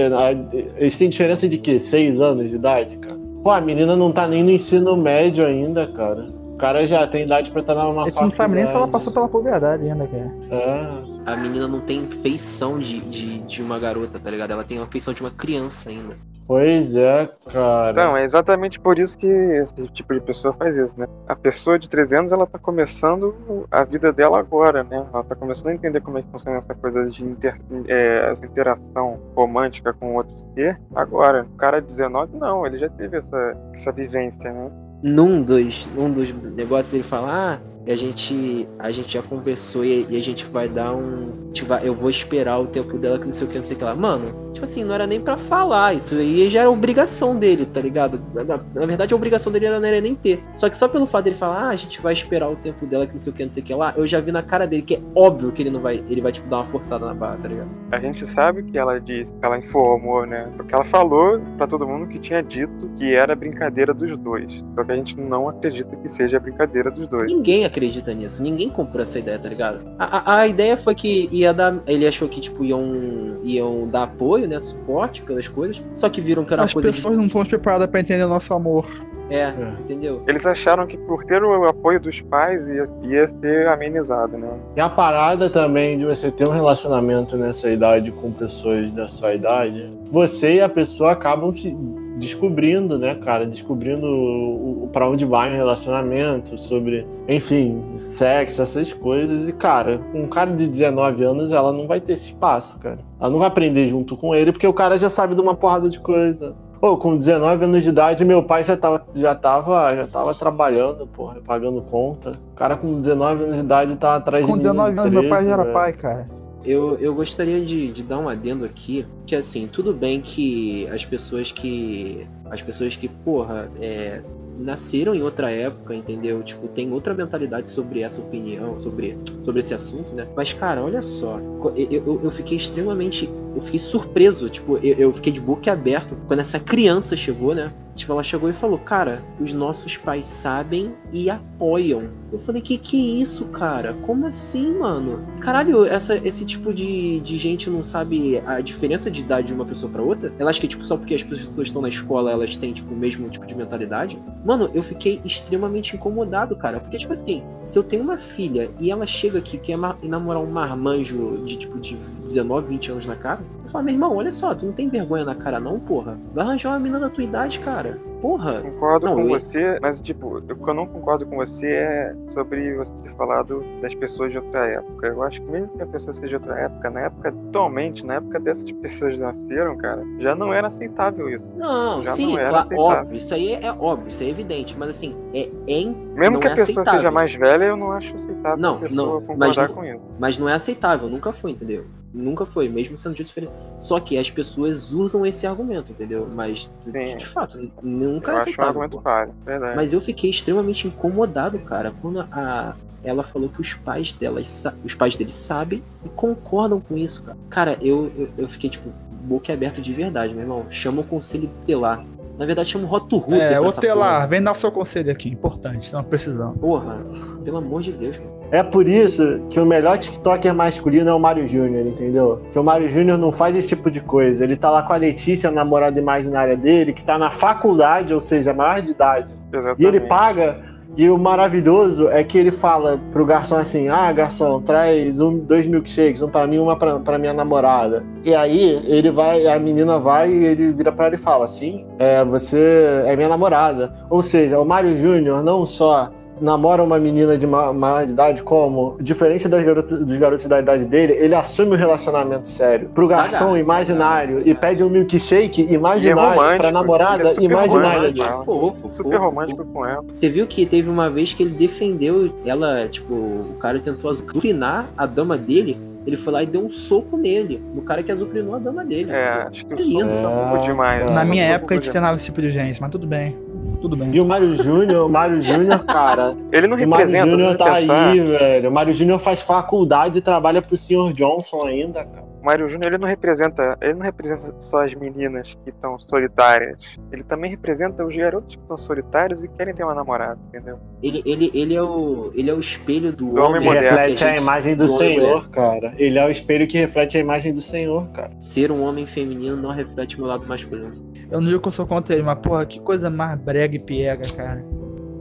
eles 0.77 0.97
têm 0.97 1.09
diferença 1.09 1.47
de 1.47 1.57
quê? 1.57 1.79
Seis 1.79 2.19
anos 2.19 2.49
de 2.49 2.55
idade, 2.55 2.97
cara? 2.97 3.19
Pô, 3.43 3.51
a 3.51 3.61
menina 3.61 3.95
não 3.95 4.11
tá 4.11 4.27
nem 4.27 4.43
no 4.43 4.51
ensino 4.51 4.95
médio 4.97 5.45
ainda, 5.45 5.87
cara. 5.87 6.27
O 6.53 6.57
cara 6.57 6.85
já 6.85 7.07
tem 7.07 7.23
idade 7.23 7.51
pra 7.51 7.61
estar 7.61 7.73
numa 7.73 7.85
faculdade. 7.85 8.09
A 8.09 8.11
gente 8.11 8.23
não 8.23 8.31
sabe 8.31 8.55
nem 8.55 8.67
se 8.67 8.73
ela 8.75 8.87
passou 8.87 9.13
pela 9.13 9.29
puberdade 9.29 9.89
ainda, 9.89 10.05
cara. 10.05 10.31
É. 10.51 11.08
A 11.25 11.35
menina 11.35 11.67
não 11.67 11.81
tem 11.81 12.09
feição 12.09 12.79
de, 12.79 12.99
de, 13.01 13.39
de 13.39 13.61
uma 13.61 13.77
garota, 13.77 14.19
tá 14.19 14.29
ligado? 14.29 14.51
Ela 14.51 14.63
tem 14.63 14.77
uma 14.77 14.87
feição 14.87 15.13
de 15.13 15.21
uma 15.21 15.31
criança 15.31 15.89
ainda. 15.89 16.15
Pois 16.49 16.95
é, 16.95 17.29
cara. 17.53 17.91
Então, 17.91 18.17
é 18.17 18.25
exatamente 18.25 18.79
por 18.79 18.97
isso 18.97 19.15
que 19.15 19.27
esse 19.27 19.87
tipo 19.89 20.15
de 20.15 20.19
pessoa 20.19 20.51
faz 20.51 20.75
isso, 20.75 20.99
né? 20.99 21.05
A 21.27 21.35
pessoa 21.35 21.77
de 21.77 21.87
13 21.87 22.15
anos, 22.15 22.31
ela 22.31 22.47
tá 22.47 22.57
começando 22.57 23.67
a 23.69 23.83
vida 23.83 24.11
dela 24.11 24.39
agora, 24.39 24.83
né? 24.83 25.05
Ela 25.13 25.23
tá 25.23 25.35
começando 25.35 25.67
a 25.67 25.75
entender 25.75 26.01
como 26.01 26.17
é 26.17 26.23
que 26.23 26.31
funciona 26.31 26.57
essa 26.57 26.73
coisa 26.73 27.05
de 27.05 27.23
inter, 27.23 27.53
é, 27.87 28.31
essa 28.31 28.43
interação 28.43 29.19
romântica 29.35 29.93
com 29.93 30.15
outro 30.15 30.35
ser 30.55 30.81
agora. 30.95 31.45
O 31.53 31.55
cara 31.55 31.79
de 31.81 31.85
19, 31.85 32.35
não, 32.39 32.65
ele 32.65 32.79
já 32.79 32.89
teve 32.89 33.17
essa, 33.17 33.55
essa 33.75 33.91
vivência, 33.91 34.51
né? 34.51 34.71
Num 35.03 35.43
dos, 35.43 35.85
num 35.93 36.11
dos 36.11 36.33
negócios 36.33 36.95
ele 36.95 37.03
fala, 37.03 37.27
ah, 37.29 37.59
a 37.87 37.95
gente 37.95 38.67
a 38.77 38.91
gente 38.91 39.13
já 39.13 39.21
conversou 39.21 39.83
e, 39.83 40.05
e, 40.09 40.17
a 40.17 40.23
gente 40.23 40.45
vai 40.45 40.69
dar 40.69 40.93
um 40.93 41.49
tipo, 41.51 41.73
eu 41.75 41.93
vou 41.93 42.09
esperar 42.09 42.59
o 42.59 42.67
tempo 42.67 42.97
dela 42.97 43.17
que 43.17 43.25
não 43.25 43.31
sei 43.31 43.47
o 43.47 43.49
que 43.49 43.55
não 43.55 43.63
sei 43.63 43.75
o 43.75 43.79
que 43.79 43.85
lá. 43.85 43.95
Mano 43.95 44.49
tipo 44.53 44.63
assim 44.63 44.83
não 44.83 44.93
era 44.93 45.07
nem 45.07 45.19
para 45.19 45.37
falar. 45.37 45.93
Isso 45.93 46.15
aí 46.15 46.49
já 46.49 46.61
era 46.61 46.69
obrigação 46.69 47.37
dele 47.37 47.65
tá 47.65 47.81
ligado? 47.81 48.21
Na, 48.33 48.43
na, 48.43 48.85
verdade 48.85 49.13
a 49.13 49.17
obrigação 49.17 49.51
dele 49.51 49.69
não 49.69 49.83
era 49.83 50.01
nem 50.01 50.15
ter. 50.15 50.43
Só 50.53 50.69
que 50.69 50.77
só 50.77 50.87
pelo 50.87 51.05
fato 51.05 51.25
dele 51.25 51.35
falar 51.35 51.67
ah, 51.67 51.69
a 51.69 51.75
gente 51.75 52.01
vai 52.01 52.13
esperar 52.13 52.49
o 52.49 52.55
tempo 52.55 52.85
dela 52.85 53.05
que 53.05 53.13
não 53.13 53.19
sei 53.19 53.31
o 53.31 53.35
que 53.35 53.43
não 53.43 53.49
sei 53.49 53.63
o 53.63 53.65
que 53.65 53.73
lá 53.73 53.93
eu 53.95 54.07
já 54.07 54.19
vi 54.19 54.31
na 54.31 54.43
cara 54.43 54.67
dele 54.67 54.83
que 54.83 54.95
é 54.95 54.99
óbvio 55.15 55.51
que 55.51 55.61
ele 55.61 55.69
não 55.69 55.81
vai 55.81 56.03
ele 56.09 56.21
vai 56.21 56.31
tipo 56.31 56.47
dar 56.49 56.57
uma 56.57 56.65
forçada 56.65 57.05
na 57.05 57.13
barra 57.13 57.37
tá 57.37 57.47
ligado? 57.47 57.69
A 57.91 57.99
gente 57.99 58.27
sabe 58.27 58.63
que 58.63 58.77
ela 58.77 58.99
disse 58.99 59.33
que 59.33 59.45
ela 59.45 59.57
informou 59.57 60.25
né? 60.25 60.51
Porque 60.57 60.73
ela 60.73 60.85
falou 60.85 61.39
para 61.57 61.67
todo 61.67 61.87
mundo 61.87 62.07
que 62.07 62.19
tinha 62.19 62.41
dito 62.41 62.89
que 62.97 63.13
era 63.13 63.35
brincadeira 63.35 63.93
dos 63.93 64.17
dois. 64.17 64.63
Só 64.75 64.83
que 64.83 64.91
a 64.91 64.95
gente 64.95 65.19
não 65.19 65.49
acredita 65.49 65.95
que 65.95 66.09
seja 66.09 66.39
brincadeira 66.39 66.91
dos 66.91 67.07
dois. 67.07 67.31
Ninguém 67.31 67.65
acredita 67.69 68.13
nisso. 68.13 68.41
Ninguém 68.43 68.69
comprou 68.69 69.01
essa 69.01 69.19
ideia, 69.19 69.39
tá 69.39 69.49
ligado? 69.49 69.79
A, 69.97 70.17
a, 70.17 70.39
a, 70.41 70.47
ideia 70.47 70.75
foi 70.75 70.93
que 70.93 71.29
ia 71.31 71.53
dar. 71.53 71.81
Ele 71.87 72.07
achou 72.07 72.27
que, 72.27 72.41
tipo, 72.41 72.63
iam, 72.63 73.39
iam 73.43 73.89
dar 73.89 74.03
apoio, 74.03 74.47
né? 74.47 74.59
Suporte 74.59 75.21
pelas 75.23 75.47
coisas. 75.47 75.81
Só 75.93 76.09
que 76.09 76.19
viram 76.21 76.43
que 76.43 76.53
era 76.53 76.63
As 76.63 76.71
uma 76.71 76.73
coisa. 76.73 76.89
As 76.89 76.95
pessoas 76.95 77.15
de... 77.15 77.23
não 77.23 77.29
são 77.29 77.45
preparadas 77.45 77.87
pra 77.87 77.99
entender 77.99 78.23
o 78.23 78.29
nosso 78.29 78.53
amor. 78.53 78.85
É, 79.29 79.41
é, 79.41 79.75
entendeu? 79.79 80.23
Eles 80.27 80.45
acharam 80.45 80.87
que 80.87 80.97
por 80.97 81.23
ter 81.23 81.43
o 81.43 81.67
apoio 81.67 81.99
dos 81.99 82.19
pais 82.21 82.67
ia, 82.67 82.89
ia 83.03 83.27
ser 83.27 83.67
amenizado, 83.67 84.37
né? 84.37 84.49
E 84.75 84.81
a 84.81 84.89
parada 84.89 85.49
também 85.49 85.99
de 85.99 86.05
você 86.05 86.31
ter 86.31 86.47
um 86.47 86.51
relacionamento 86.51 87.37
nessa 87.37 87.69
idade 87.69 88.11
com 88.11 88.31
pessoas 88.31 88.91
da 88.91 89.07
sua 89.07 89.35
idade, 89.35 89.93
você 90.11 90.55
e 90.55 90.61
a 90.61 90.69
pessoa 90.69 91.11
acabam 91.11 91.51
se 91.51 91.77
descobrindo, 92.19 92.99
né, 92.99 93.15
cara, 93.15 93.45
descobrindo 93.45 94.05
o, 94.05 94.83
o 94.83 94.89
para 94.91 95.09
onde 95.09 95.25
vai 95.25 95.49
o 95.49 95.55
relacionamento, 95.55 96.57
sobre, 96.57 97.07
enfim, 97.27 97.81
sexo, 97.97 98.61
essas 98.61 98.91
coisas. 98.93 99.47
E, 99.47 99.53
cara, 99.53 100.01
um 100.13 100.27
cara 100.27 100.51
de 100.51 100.67
19 100.67 101.23
anos, 101.23 101.51
ela 101.51 101.71
não 101.71 101.87
vai 101.87 101.99
ter 101.99 102.13
esse 102.13 102.27
espaço, 102.27 102.77
cara. 102.79 102.97
Ela 103.19 103.29
não 103.29 103.39
vai 103.39 103.47
aprender 103.47 103.87
junto 103.87 104.17
com 104.17 104.35
ele, 104.35 104.51
porque 104.51 104.67
o 104.67 104.73
cara 104.73 104.99
já 104.99 105.09
sabe 105.09 105.33
de 105.33 105.41
uma 105.41 105.55
porrada 105.55 105.89
de 105.89 105.99
coisa. 105.99 106.55
Pô, 106.79 106.95
com 106.95 107.17
19 107.17 107.65
anos 107.65 107.83
de 107.83 107.89
idade, 107.89 108.23
meu 108.23 108.41
pai 108.41 108.63
já 108.63 108.77
tava, 108.77 109.05
já 109.13 109.35
tava, 109.35 109.95
já 109.95 110.07
tava 110.07 110.33
trabalhando, 110.33 111.05
porra, 111.07 111.37
pagando 111.45 111.81
conta. 111.81 112.31
O 112.53 112.55
cara 112.55 112.77
com 112.77 112.97
19 112.97 113.43
anos 113.43 113.55
de 113.55 113.61
idade 113.61 113.95
tá 113.97 114.15
atrás 114.15 114.45
com 114.45 114.57
de 114.57 114.67
Com 114.67 114.75
19 114.75 114.99
anos, 114.99 115.13
meu 115.13 115.29
pai 115.29 115.45
já 115.45 115.53
era 115.53 115.65
pai, 115.65 115.93
cara. 115.93 116.38
Eu, 116.63 116.97
eu 116.99 117.15
gostaria 117.15 117.63
de, 117.63 117.91
de 117.91 118.03
dar 118.03 118.19
um 118.19 118.27
adendo 118.27 118.65
aqui, 118.65 119.05
que 119.25 119.35
assim, 119.35 119.67
tudo 119.67 119.93
bem 119.93 120.21
que 120.21 120.87
as 120.87 121.05
pessoas 121.05 121.51
que. 121.51 122.27
As 122.49 122.61
pessoas 122.61 122.95
que, 122.95 123.07
porra, 123.07 123.71
é, 123.79 124.21
nasceram 124.59 125.15
em 125.15 125.21
outra 125.21 125.49
época, 125.49 125.95
entendeu? 125.95 126.43
Tipo, 126.43 126.67
tem 126.67 126.91
outra 126.91 127.13
mentalidade 127.13 127.69
sobre 127.69 128.01
essa 128.01 128.19
opinião, 128.19 128.79
sobre, 128.79 129.17
sobre 129.41 129.59
esse 129.59 129.73
assunto, 129.73 130.11
né? 130.13 130.27
Mas, 130.35 130.51
cara, 130.51 130.83
olha 130.83 131.01
só, 131.01 131.39
eu, 131.75 131.87
eu, 131.89 132.21
eu 132.25 132.31
fiquei 132.31 132.57
extremamente. 132.57 133.29
Eu 133.55 133.61
fiquei 133.61 133.79
surpreso, 133.79 134.49
tipo, 134.49 134.77
eu, 134.77 134.95
eu 134.95 135.13
fiquei 135.13 135.31
de 135.31 135.39
boca 135.39 135.71
aberta 135.71 136.15
quando 136.27 136.41
essa 136.41 136.59
criança 136.59 137.15
chegou, 137.15 137.55
né? 137.55 137.71
Tipo, 137.99 138.13
ela 138.13 138.23
chegou 138.23 138.49
e 138.49 138.53
falou, 138.53 138.79
cara, 138.79 139.21
os 139.41 139.51
nossos 139.51 139.97
pais 139.97 140.25
sabem 140.25 140.93
e 141.11 141.29
apoiam. 141.29 142.03
Eu 142.31 142.39
falei, 142.39 142.61
que 142.61 142.77
que 142.77 142.95
é 142.95 143.21
isso, 143.21 143.45
cara? 143.47 143.93
Como 144.05 144.25
assim, 144.25 144.77
mano? 144.79 145.19
Caralho, 145.41 145.83
essa, 145.83 146.15
esse 146.15 146.45
tipo 146.45 146.73
de, 146.73 147.19
de 147.19 147.37
gente 147.37 147.69
não 147.69 147.83
sabe 147.83 148.41
a 148.45 148.61
diferença 148.61 149.11
de 149.11 149.19
idade 149.19 149.47
de 149.47 149.53
uma 149.53 149.65
pessoa 149.65 149.91
para 149.91 150.01
outra? 150.01 150.31
Ela 150.39 150.49
acha 150.49 150.61
que, 150.61 150.67
tipo, 150.67 150.85
só 150.85 150.95
porque 150.95 151.13
as 151.13 151.23
pessoas 151.23 151.67
estão 151.67 151.81
na 151.81 151.89
escola, 151.89 152.31
elas 152.31 152.55
têm, 152.55 152.71
tipo, 152.71 152.93
o 152.93 152.97
mesmo 152.97 153.29
tipo 153.29 153.45
de 153.45 153.53
mentalidade? 153.53 154.17
Mano, 154.45 154.69
eu 154.73 154.81
fiquei 154.81 155.19
extremamente 155.25 155.95
incomodado, 155.97 156.55
cara. 156.55 156.79
Porque, 156.79 156.99
tipo 156.99 157.11
assim, 157.11 157.43
se 157.65 157.77
eu 157.77 157.83
tenho 157.83 158.03
uma 158.03 158.17
filha 158.17 158.69
e 158.79 158.91
ela 158.91 159.05
chega 159.05 159.39
aqui 159.39 159.57
quer 159.57 159.77
namorar 160.03 160.41
um 160.41 160.49
marmanjo 160.49 161.41
de, 161.43 161.57
tipo, 161.57 161.77
de 161.79 161.95
19, 161.95 162.69
20 162.69 162.91
anos 162.91 163.05
na 163.05 163.15
cara, 163.15 163.41
eu 163.65 163.69
falo, 163.69 163.85
meu 163.85 163.93
irmão, 163.93 164.15
olha 164.15 164.31
só, 164.31 164.53
tu 164.53 164.65
não 164.65 164.73
tem 164.73 164.87
vergonha 164.87 165.25
na 165.25 165.35
cara 165.35 165.59
não, 165.59 165.79
porra? 165.79 166.17
Vai 166.33 166.45
arranjar 166.45 166.69
uma 166.69 166.79
menina 166.79 166.99
da 166.99 167.09
tua 167.09 167.23
idade, 167.23 167.59
cara. 167.59 167.88
Porra. 168.21 168.61
Concordo 168.61 169.05
não, 169.05 169.15
com 169.15 169.21
eu... 169.21 169.29
você, 169.29 169.79
mas 169.81 170.01
tipo, 170.01 170.37
o 170.37 170.41
que 170.41 170.69
eu 170.69 170.73
não 170.73 170.85
concordo 170.85 171.25
com 171.25 171.37
você 171.37 171.67
é 171.67 172.15
sobre 172.27 172.75
você 172.75 172.91
ter 173.03 173.13
falado 173.15 173.63
das 173.81 173.95
pessoas 173.95 174.31
de 174.31 174.37
outra 174.37 174.67
época. 174.67 175.07
Eu 175.07 175.23
acho 175.23 175.41
que 175.41 175.49
mesmo 175.49 175.69
que 175.69 175.81
a 175.81 175.87
pessoa 175.87 176.13
seja 176.13 176.27
de 176.27 176.35
outra 176.35 176.59
época, 176.59 176.89
na 176.89 177.01
época 177.01 177.29
atualmente, 177.29 178.05
na 178.05 178.15
época 178.15 178.39
dessas 178.39 178.71
pessoas 178.81 179.17
nasceram, 179.17 179.77
cara, 179.77 180.03
já 180.19 180.35
não 180.35 180.53
era 180.53 180.67
aceitável 180.67 181.29
isso. 181.29 181.49
Não, 181.55 182.03
já 182.03 182.11
sim, 182.11 182.35
não 182.35 182.45
claro, 182.45 182.69
óbvio, 182.77 183.15
isso 183.15 183.33
aí 183.33 183.53
é, 183.53 183.71
óbvio, 183.71 184.07
isso 184.07 184.23
é 184.23 184.27
evidente, 184.27 184.75
mas 184.77 184.89
assim, 184.89 185.15
é, 185.33 185.49
é 185.67 185.85
Mesmo 186.15 186.39
que 186.39 186.47
a 186.47 186.51
é 186.51 186.55
pessoa 186.55 186.63
aceitável. 186.63 186.99
seja 186.99 187.11
mais 187.11 187.33
velha, 187.33 187.65
eu 187.65 187.77
não 187.77 187.91
acho 187.91 188.15
aceitável 188.15 188.57
não, 188.57 188.75
a 188.75 188.79
pessoa 188.79 189.13
não, 189.13 189.21
concordar 189.21 189.47
mas 189.47 189.57
não, 189.57 189.67
com 189.67 189.85
isso. 189.85 190.01
Mas 190.19 190.37
não 190.37 190.49
é 190.49 190.53
aceitável, 190.53 191.09
nunca 191.09 191.31
foi, 191.31 191.51
entendeu? 191.51 191.85
Nunca 192.13 192.45
foi, 192.45 192.67
mesmo 192.67 192.97
sendo 192.97 193.15
de 193.15 193.23
diferente. 193.23 193.53
Só 193.77 193.99
que 193.99 194.17
as 194.17 194.31
pessoas 194.31 194.93
usam 194.93 195.25
esse 195.25 195.45
argumento, 195.45 195.91
entendeu? 195.91 196.27
Mas, 196.33 196.71
de, 196.85 197.15
de 197.15 197.25
fato, 197.25 197.71
nunca 197.83 198.31
eu 198.31 198.35
é 198.35 198.37
aceitável. 198.39 198.81
Um 198.81 198.89
claro. 198.89 199.31
Mas 199.75 199.93
eu 199.93 200.01
fiquei 200.01 200.29
extremamente 200.29 200.87
incomodado, 200.87 201.59
cara, 201.59 201.93
quando 202.01 202.21
a, 202.31 202.75
ela 203.03 203.23
falou 203.23 203.49
que 203.49 203.61
os 203.61 203.73
pais 203.73 204.11
delas, 204.11 204.65
os 204.83 204.95
pais 204.95 205.15
deles 205.15 205.33
sabem 205.33 205.83
e 206.03 206.09
concordam 206.09 206.81
com 206.81 206.97
isso, 206.97 207.23
cara. 207.23 207.37
Cara, 207.49 207.77
eu, 207.81 208.11
eu, 208.17 208.29
eu 208.37 208.49
fiquei, 208.49 208.69
tipo, 208.69 208.89
boca 209.23 209.53
aberta 209.53 209.81
de 209.81 209.93
verdade, 209.93 210.33
meu 210.33 210.43
irmão. 210.43 210.65
Chama 210.69 211.01
o 211.01 211.03
conselho 211.05 211.49
telar. 211.65 212.03
Na 212.39 212.45
verdade, 212.45 212.69
chama 212.69 212.85
o 212.85 212.87
Roto 212.87 213.21
É, 213.33 213.59
o 213.59 213.69
telar, 213.69 214.25
vem 214.29 214.41
dar 214.41 214.53
o 214.53 214.55
seu 214.55 214.71
conselho 214.71 215.11
aqui, 215.11 215.27
importante, 215.27 215.81
estamos 215.81 216.07
precisando. 216.07 216.57
Porra, 216.57 217.03
pelo 217.43 217.57
amor 217.57 217.81
de 217.81 217.91
Deus, 217.91 218.15
cara. 218.15 218.29
É 218.49 218.63
por 218.63 218.87
isso 218.87 219.41
que 219.49 219.59
o 219.59 219.65
melhor 219.65 219.97
TikToker 219.97 220.55
masculino 220.55 221.09
é 221.09 221.13
o 221.13 221.19
Mário 221.19 221.45
Júnior, 221.45 221.85
entendeu? 221.85 222.41
Que 222.53 222.57
o 222.57 222.63
Mário 222.63 222.87
Júnior 222.87 223.17
não 223.17 223.33
faz 223.33 223.57
esse 223.57 223.67
tipo 223.67 223.91
de 223.91 223.99
coisa. 223.99 224.45
Ele 224.45 224.55
tá 224.55 224.71
lá 224.71 224.81
com 224.81 224.93
a 224.93 224.95
Letícia, 224.95 225.49
a 225.49 225.51
namorada 225.51 225.99
imaginária 225.99 226.55
dele, 226.55 226.93
que 226.93 227.03
tá 227.03 227.17
na 227.17 227.29
faculdade, 227.29 228.13
ou 228.13 228.21
seja, 228.21 228.53
maior 228.53 228.81
de 228.81 228.91
idade. 228.91 229.37
Exatamente. 229.51 229.83
E 229.83 229.85
ele 229.85 229.99
paga. 229.99 230.68
E 230.99 231.09
o 231.09 231.17
maravilhoso 231.17 232.09
é 232.09 232.25
que 232.25 232.37
ele 232.37 232.51
fala 232.51 232.99
pro 233.13 233.25
garçom 233.25 233.55
assim: 233.55 233.87
Ah, 233.87 234.11
garçom, 234.11 234.61
traz 234.61 235.21
um, 235.21 235.39
dois 235.39 235.65
milkshakes, 235.65 236.21
um 236.21 236.27
pra 236.27 236.45
mim, 236.45 236.57
uma 236.57 236.75
pra, 236.75 236.99
pra 236.99 237.17
minha 237.17 237.33
namorada. 237.33 238.03
E 238.21 238.35
aí 238.35 238.81
ele 238.83 239.09
vai, 239.09 239.47
a 239.47 239.57
menina 239.57 239.97
vai 239.97 240.29
e 240.29 240.45
ele 240.45 240.73
vira 240.73 240.91
pra 240.91 241.05
ela 241.05 241.15
e 241.15 241.17
fala: 241.17 241.45
Assim, 241.45 241.85
é, 241.97 242.25
você 242.25 243.03
é 243.05 243.15
minha 243.15 243.29
namorada. 243.29 243.93
Ou 244.09 244.21
seja, 244.21 244.59
o 244.59 244.65
Mário 244.65 244.97
Júnior 244.97 245.41
não 245.41 245.65
só 245.65 246.11
namora 246.41 246.83
uma 246.83 246.99
menina 246.99 247.37
de 247.37 247.45
de 247.49 248.11
idade, 248.11 248.43
como, 248.43 248.95
diferente 249.01 249.47
das 249.47 249.63
garotas, 249.63 250.05
dos 250.05 250.17
garotos 250.17 250.45
da 250.45 250.59
idade 250.59 250.85
dele, 250.85 251.13
ele 251.13 251.33
assume 251.35 251.75
o 251.75 251.77
relacionamento 251.77 252.47
sério. 252.47 252.89
Pro 252.93 253.07
garçom 253.07 253.37
Cagar. 253.47 253.57
imaginário 253.59 254.41
e 254.45 254.53
pede 254.53 254.83
um 254.83 254.89
milkshake 254.89 255.61
imaginário 255.71 256.31
romântico, 256.37 256.57
pra 256.59 256.71
namorada 256.71 257.29
é 257.29 257.33
super 257.33 257.43
imaginária 257.43 258.09
romântico. 258.09 258.45
Fofo, 258.45 258.89
Super 258.95 259.03
fofo, 259.11 259.17
romântico 259.25 259.65
com 259.65 259.85
ela. 259.85 260.03
Você 260.11 260.29
viu 260.29 260.45
que 260.47 260.65
teve 260.65 260.89
uma 260.89 261.09
vez 261.09 261.33
que 261.33 261.43
ele 261.43 261.51
defendeu 261.51 262.31
ela, 262.45 262.87
tipo, 262.87 263.13
o 263.13 263.55
cara 263.59 263.79
tentou 263.79 264.09
azucrinar 264.09 264.87
a 264.97 265.05
dama 265.05 265.37
dele, 265.37 265.77
ele 266.07 266.15
foi 266.17 266.33
lá 266.33 266.41
e 266.43 266.45
deu 266.45 266.61
um 266.63 266.69
soco 266.69 267.17
nele, 267.17 267.61
no 267.75 267.81
cara 267.81 268.01
que 268.01 268.11
azucrinou 268.11 268.55
a 268.55 268.59
dama 268.59 268.83
dele. 268.85 269.11
É, 269.11 269.43
acho 269.49 269.65
que 269.65 269.73
o 269.73 269.77
É 269.77 269.81
lindo. 269.81 269.99
som 269.99 270.21
tá 270.21 270.29
um 270.29 270.49
pouco 270.49 270.63
demais. 270.65 271.01
É. 271.09 271.13
Na 271.13 271.25
minha 271.25 271.43
Tá 271.45 271.49
um 271.51 271.53
época 271.55 271.73
a 271.73 271.75
gente 271.75 271.83
demais. 271.83 271.89
treinava 271.91 272.15
esse 272.15 272.25
tipo 272.25 272.41
de 272.41 272.49
gente, 272.49 272.81
mas 272.81 272.89
tudo 272.89 273.05
bem. 273.05 273.35
Tudo 273.81 273.95
bem. 273.95 274.13
E 274.13 274.19
o 274.19 274.25
Mário 274.25 274.53
Júnior, 274.61 275.05
o 275.05 275.09
Mário 275.09 275.41
Júnior, 275.41 275.79
cara, 275.85 276.37
Ele 276.51 276.67
não 276.67 276.77
o 276.77 276.87
Mário 276.87 277.05
representa, 277.05 277.31
Júnior 277.31 277.57
tá 277.57 277.75
pensar, 277.75 278.07
aí, 278.09 278.19
velho. 278.19 278.69
O 278.69 278.73
Mário 278.73 278.93
Júnior 278.93 279.19
faz 279.19 279.41
faculdade 279.41 280.17
e 280.17 280.21
trabalha 280.21 280.61
pro 280.61 280.77
Sr. 280.77 281.13
Johnson 281.13 281.63
ainda, 281.65 282.03
cara. 282.03 282.18
O 282.41 282.45
Mário 282.45 282.69
Júnior 282.69 282.87
ele 282.93 282.97
não 282.97 283.07
representa, 283.07 283.77
ele 283.81 283.93
não 283.95 284.01
representa 284.01 284.53
só 284.59 284.85
as 284.85 284.93
meninas 284.93 285.57
que 285.63 285.69
estão 285.69 285.99
solitárias. 285.99 286.77
Ele 287.11 287.23
também 287.23 287.51
representa 287.51 288.05
os 288.05 288.15
garotos 288.15 288.55
que 288.55 288.61
estão 288.61 288.77
solitários 288.77 289.43
e 289.43 289.47
querem 289.49 289.73
ter 289.73 289.83
uma 289.83 289.93
namorada, 289.93 290.39
entendeu? 290.47 290.79
Ele, 291.03 291.21
ele, 291.25 291.51
ele, 291.53 291.75
é 291.75 291.83
o, 291.83 292.31
ele 292.33 292.49
é 292.49 292.53
o 292.53 292.59
espelho 292.59 293.11
do, 293.11 293.33
Do 293.33 293.41
homem 293.41 293.57
homem. 293.57 293.65
moderno. 293.65 293.97
Reflete 293.97 294.23
a 294.23 294.37
imagem 294.37 294.75
do 294.75 294.85
do 294.85 294.93
homem 294.93 295.19
Senhor, 295.19 295.49
cara. 295.49 295.93
Ele 295.97 296.17
é 296.17 296.25
o 296.25 296.29
espelho 296.29 296.67
que 296.67 296.77
reflete 296.77 297.17
a 297.17 297.19
imagem 297.19 297.53
do 297.53 297.61
Senhor, 297.61 298.07
cara. 298.11 298.31
Ser 298.39 298.71
um 298.71 298.83
homem 298.83 299.05
feminino 299.05 299.57
não 299.57 299.71
reflete 299.71 300.15
o 300.15 300.19
meu 300.19 300.29
lado 300.29 300.45
masculino. 300.47 301.09
Eu 301.29 301.41
não 301.41 301.47
digo 301.47 301.59
que 301.61 301.67
eu 301.67 301.71
sou 301.71 301.85
contra 301.85 302.15
ele, 302.15 302.23
mas 302.23 302.39
porra, 302.39 302.65
que 302.65 302.79
coisa 302.79 303.09
mais 303.09 303.37
brega 303.39 303.75
e 303.75 303.79
piega, 303.79 304.23
cara. 304.35 304.65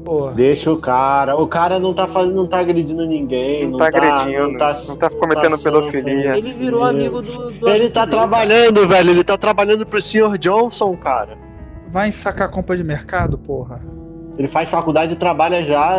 Porra. 0.09 0.33
Deixa 0.33 0.73
o 0.73 0.79
cara. 0.79 1.37
O 1.37 1.47
cara 1.47 1.79
não 1.79 1.93
tá 1.93 2.07
fazendo, 2.07 2.35
não 2.35 2.47
tá 2.47 2.61
agredindo 2.61 3.05
ninguém. 3.05 3.65
Não 3.65 3.73
Não, 3.73 3.79
tá 3.79 3.91
tá 3.91 3.99
agredindo, 3.99 4.53
Não 4.53 4.59
tá, 4.59 4.73
não 4.89 4.97
tá 4.97 5.11
cometendo 5.11 5.59
sendo 5.59 5.83
pedofilia. 5.83 6.39
Ele 6.39 6.53
virou 6.55 6.83
amigo 6.83 7.21
do. 7.21 7.51
do 7.51 7.69
Ele 7.69 7.91
tá 7.91 8.07
dele, 8.07 8.17
trabalhando, 8.17 8.89
velho. 8.89 9.11
Ele 9.11 9.23
tá 9.23 9.37
trabalhando 9.37 9.85
pro 9.85 10.01
Sr. 10.01 10.39
Johnson, 10.39 10.97
cara. 10.97 11.37
Vai 11.91 12.11
sacar 12.11 12.51
compra 12.51 12.75
de 12.75 12.83
mercado, 12.83 13.37
porra. 13.37 13.83
Ele 14.39 14.49
faz 14.49 14.71
faculdade 14.71 15.13
e 15.13 15.17
trabalha 15.17 15.63
já, 15.63 15.99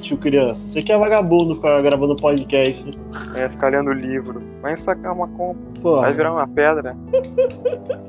tio 0.00 0.16
criança. 0.16 0.66
Você 0.66 0.82
que 0.82 0.90
é 0.90 0.98
vagabundo 0.98 1.54
ficar 1.54 1.80
gravando 1.82 2.16
podcast. 2.16 2.90
É, 3.36 3.48
ficar 3.48 3.70
lendo 3.70 3.92
livro. 3.92 4.42
Vai 4.60 4.76
sacar 4.76 5.12
uma 5.12 5.28
compra, 5.28 5.62
Porra. 5.80 6.00
vai 6.00 6.12
virar 6.12 6.32
uma 6.32 6.48
pedra. 6.48 6.96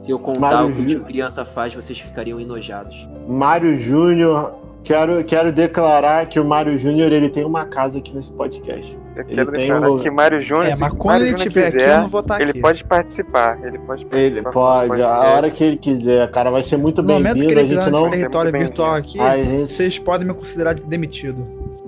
Se 0.06 0.10
eu 0.10 0.18
contar 0.18 0.40
Mário 0.40 0.70
o 0.70 0.74
que 0.74 0.82
o 0.82 0.86
tio 0.86 1.02
criança 1.02 1.46
faz, 1.46 1.76
vocês 1.76 2.00
ficariam 2.00 2.40
enojados. 2.40 3.08
Mário 3.28 3.76
Júnior. 3.76 4.69
Quero, 4.84 5.24
quero 5.26 5.52
declarar 5.52 6.26
que 6.28 6.40
o 6.40 6.46
Mário 6.46 6.78
Júnior 6.78 7.12
ele 7.12 7.30
tem 7.30 7.44
uma 7.46 7.66
casa 7.66 8.00
aqui 8.00 8.16
nesse 8.16 8.32
podcast. 8.32 8.98
Eu 9.16 9.24
Ele 9.24 9.36
quero 9.36 9.52
tem 9.52 9.66
declarar 9.66 9.92
um- 9.92 9.98
que 9.98 10.10
Mário 10.10 10.42
Júnior, 10.42 10.68
É, 10.68 10.74
se 10.76 10.80
mas 10.80 10.92
quando 10.94 11.06
Mário 11.06 11.24
ele 11.28 11.32
Júnior 11.32 11.48
estiver 11.48 11.68
aqui, 11.68 11.82
eu 11.84 12.02
não 12.02 12.08
vou 12.08 12.22
estar 12.22 12.36
aqui. 12.36 12.44
ele 12.44 12.62
pode 12.62 12.84
participar. 12.86 13.60
Ele 13.64 13.78
pode 13.80 14.02
Ele 14.04 14.42
participar 14.42 14.52
pode, 14.52 14.98
do 14.98 15.04
a 15.06 15.20
hora 15.34 15.50
que 15.52 15.64
ele 15.64 15.76
quiser, 15.78 16.32
cara. 16.32 16.50
Vai 16.50 16.62
ser 16.62 16.78
muito 16.78 17.04
No 17.04 17.14
momento 17.14 17.34
que 17.34 17.40
bem-vindo. 17.40 17.60
ele 17.60 17.78
A 17.78 17.82
gente 17.82 17.92
não. 17.92 18.10
território 18.10 18.52
virtual 18.52 18.96
aqui, 18.96 19.20
A 19.20 19.36
gente. 19.38 19.72
vocês 19.72 20.00
podem 20.00 20.26
me 20.28 20.34
considerar 20.34 20.74
demitido. 20.76 21.46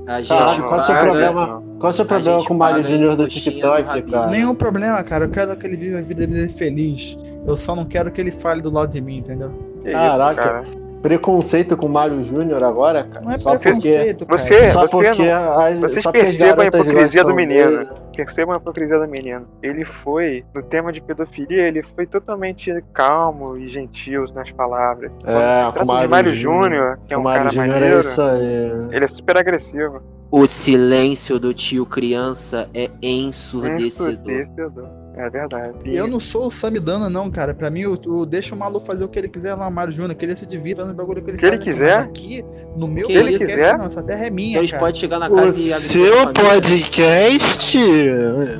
A 0.07 0.17
gente 0.17 0.27
Caralho, 0.29 0.63
qual 0.63 0.73
é 0.75 0.77
o 0.77 0.85
seu 0.85 0.95
problema? 0.95 1.63
Qual 1.79 1.89
é 1.89 1.93
o 1.93 1.93
seu 1.95 2.05
problema 2.05 2.43
com 2.45 2.53
o 2.53 2.57
Mário 2.57 2.83
Júnior 2.83 3.11
do 3.15 3.23
do 3.23 3.27
TikTok, 3.29 3.89
Habib. 3.89 4.11
cara? 4.11 4.29
Nenhum 4.29 4.53
problema, 4.53 5.01
cara. 5.03 5.25
Eu 5.25 5.29
quero 5.29 5.55
que 5.55 5.65
ele 5.65 5.77
viva 5.77 5.99
a 5.99 6.01
vida 6.01 6.27
dele 6.27 6.49
feliz. 6.49 7.17
Eu 7.47 7.55
só 7.55 7.73
não 7.75 7.85
quero 7.85 8.11
que 8.11 8.19
ele 8.19 8.31
fale 8.31 8.61
do 8.61 8.69
lado 8.69 8.91
de 8.91 8.99
mim, 8.99 9.19
entendeu? 9.19 9.49
Que 9.81 9.89
isso, 9.89 9.97
Caraca. 9.97 10.43
cara. 10.43 10.63
Preconceito 11.01 11.75
com 11.75 11.87
o 11.87 11.89
Mário 11.89 12.23
Júnior 12.23 12.63
agora, 12.63 13.03
cara? 13.03 13.25
Não 13.25 13.31
é 13.31 13.37
só 13.37 13.51
porque. 13.51 13.69
preconceito, 13.71 14.25
cara. 14.25 14.37
Você- 14.39 14.71
Só 14.71 14.87
porque 14.87 15.25
não- 15.25 15.59
as, 15.59 15.79
vocês 15.79 16.03
só 16.03 16.11
porque 16.11 16.25
percebam 16.25 16.63
a 16.63 16.67
hipocrisia 16.67 17.23
do 17.23 17.33
menino. 17.33 17.71
dele. 17.77 17.89
Percebam 18.15 18.53
a 18.53 18.57
hipocrisia 18.57 18.99
do 18.99 19.07
menino. 19.07 19.47
Ele 19.63 19.83
foi, 19.83 20.43
no 20.53 20.61
tema 20.61 20.91
de 20.91 21.01
pedofilia, 21.01 21.67
ele 21.67 21.81
foi 21.81 22.05
totalmente 22.05 22.71
calmo 22.93 23.57
e 23.57 23.67
gentil 23.67 24.25
nas 24.35 24.51
palavras. 24.51 25.11
É, 25.25 25.71
com 25.77 25.83
o 25.83 25.87
Mário 25.87 26.09
Mário 26.09 26.35
Júnior. 26.35 26.99
Que 27.07 27.13
é 27.13 27.17
o 27.17 27.19
um 27.19 27.23
Mário 27.23 27.43
cara 27.45 27.53
Júnior 27.53 27.73
maneiro, 27.73 27.95
é 27.97 27.99
isso 27.99 28.21
aí. 28.21 28.95
ele 28.95 29.05
é 29.05 29.07
super 29.07 29.37
agressivo. 29.37 30.01
O 30.29 30.45
silêncio 30.45 31.39
do 31.39 31.53
tio 31.53 31.85
criança 31.85 32.69
é 32.73 32.89
ensurdecedor. 33.01 34.31
Ensurdecedor. 34.31 35.00
É 35.21 35.29
verdade. 35.29 35.73
E 35.85 35.95
Eu 35.95 36.07
não 36.07 36.19
sou 36.19 36.47
o 36.47 36.51
Samidana, 36.51 37.09
não, 37.09 37.29
cara. 37.29 37.53
Pra 37.53 37.69
mim, 37.69 37.81
eu, 37.81 37.97
eu 38.05 38.25
deixo 38.25 38.55
o 38.55 38.57
maluco 38.57 38.85
fazer 38.85 39.03
o 39.03 39.07
que 39.07 39.19
ele 39.19 39.27
quiser 39.29 39.53
lá, 39.53 39.69
Mário 39.69 39.93
Júnior. 39.93 40.15
Que 40.15 40.25
ele 40.25 40.35
se 40.35 40.45
divida 40.45 40.85
no 40.85 40.93
bagulho 40.93 41.21
que 41.23 41.29
ele 41.31 41.37
Que 41.37 41.45
ele 41.45 41.57
quiser? 41.59 41.99
Aqui, 41.99 42.43
no 42.75 42.87
meu 42.87 43.05
Que 43.05 43.13
podcast, 43.13 43.43
ele 43.43 43.53
quiser? 43.53 43.77
não. 43.77 43.85
Essa 43.85 44.01
terra 44.03 44.25
é 44.25 44.29
minha, 44.29 44.57
Eles 44.57 44.71
cara. 44.71 44.83
podem 44.83 44.99
chegar 44.99 45.19
na 45.19 45.27
O 45.27 45.35
casa 45.35 45.59
e 45.59 45.73
abrir 45.73 45.85
seu 45.85 46.33
podcast. 46.33 47.77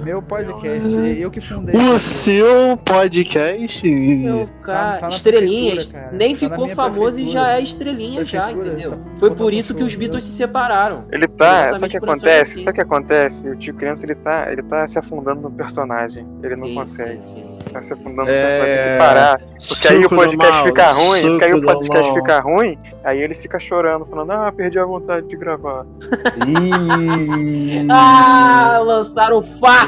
Meu 0.03 0.21
podcast. 0.21 0.95
Eu 1.19 1.31
que 1.31 1.41
fundei. 1.41 1.75
O 1.75 1.79
cara. 1.79 1.99
seu 1.99 2.77
podcast. 2.85 3.89
Meu 3.89 4.47
cara, 4.63 4.91
Tá- 4.93 4.97
tá 4.97 5.01
na 5.07 5.09
estrelinhas. 5.09 5.85
cara. 5.87 6.09
Nem 6.11 6.35
Tá 6.35 6.39
ficou 6.49 6.67
famoso 6.69 7.19
e 7.19 7.27
já 7.27 7.53
é 7.53 7.61
estrelinha 7.61 8.25
já, 8.25 8.51
entendeu? 8.51 8.91
tá- 8.91 8.97
Foi 9.19 9.29
tá 9.29 9.35
por 9.35 9.53
isso 9.53 9.73
que 9.73 9.83
os 9.83 9.95
Beatles 9.95 10.23
se 10.25 10.37
separaram. 10.37 11.05
Ele 11.11 11.27
tá. 11.27 11.73
Sabe 11.73 11.85
o 11.85 11.89
que 11.89 11.97
acontece? 11.97 12.59
Sabe 12.59 12.69
o 12.69 12.73
que 12.73 12.81
acontece? 12.81 13.47
O 13.49 13.55
tio 13.55 13.73
criança 13.73 14.05
ele 14.05 14.15
tá, 14.15 14.51
ele 14.51 14.63
tá 14.63 14.87
se 14.87 14.97
afundando 14.99 15.41
no 15.41 15.51
personagem. 15.51 16.25
Ele 16.43 16.50
não 16.57 16.67
Sim, 16.67 16.75
consegue. 16.75 17.23
sim, 17.23 17.57
sim, 17.61 17.69
Tá 17.71 17.81
se 17.81 17.87
sim. 17.89 17.93
afundando 18.01 18.23
no 18.23 18.29
É, 18.29 18.41
personagem. 18.59 18.75
Tem 18.75 18.91
que 18.91 18.97
parar. 18.97 19.39
Porque 19.67 19.87
aí 19.87 19.97
o 19.97 20.03
Suco 20.03 20.15
podcast 20.15 20.53
mal, 20.53 20.65
fica 20.65 20.91
ruim, 20.91 21.21
porque 21.21 21.45
aí 21.45 21.51
o 21.53 21.57
suco 21.57 21.67
podcast 21.73 22.07
mal. 22.07 22.15
fica 22.15 22.39
ruim, 22.39 22.79
aí 23.03 23.19
ele 23.21 23.35
fica 23.35 23.59
chorando, 23.59 24.05
falando, 24.05 24.31
ah, 24.31 24.51
perdi 24.51 24.79
a 24.79 24.85
vontade 24.85 25.27
de 25.27 25.35
gravar. 25.37 25.85
Ah, 27.89 28.79
lançaram 28.83 29.41
farpas! 29.41 29.87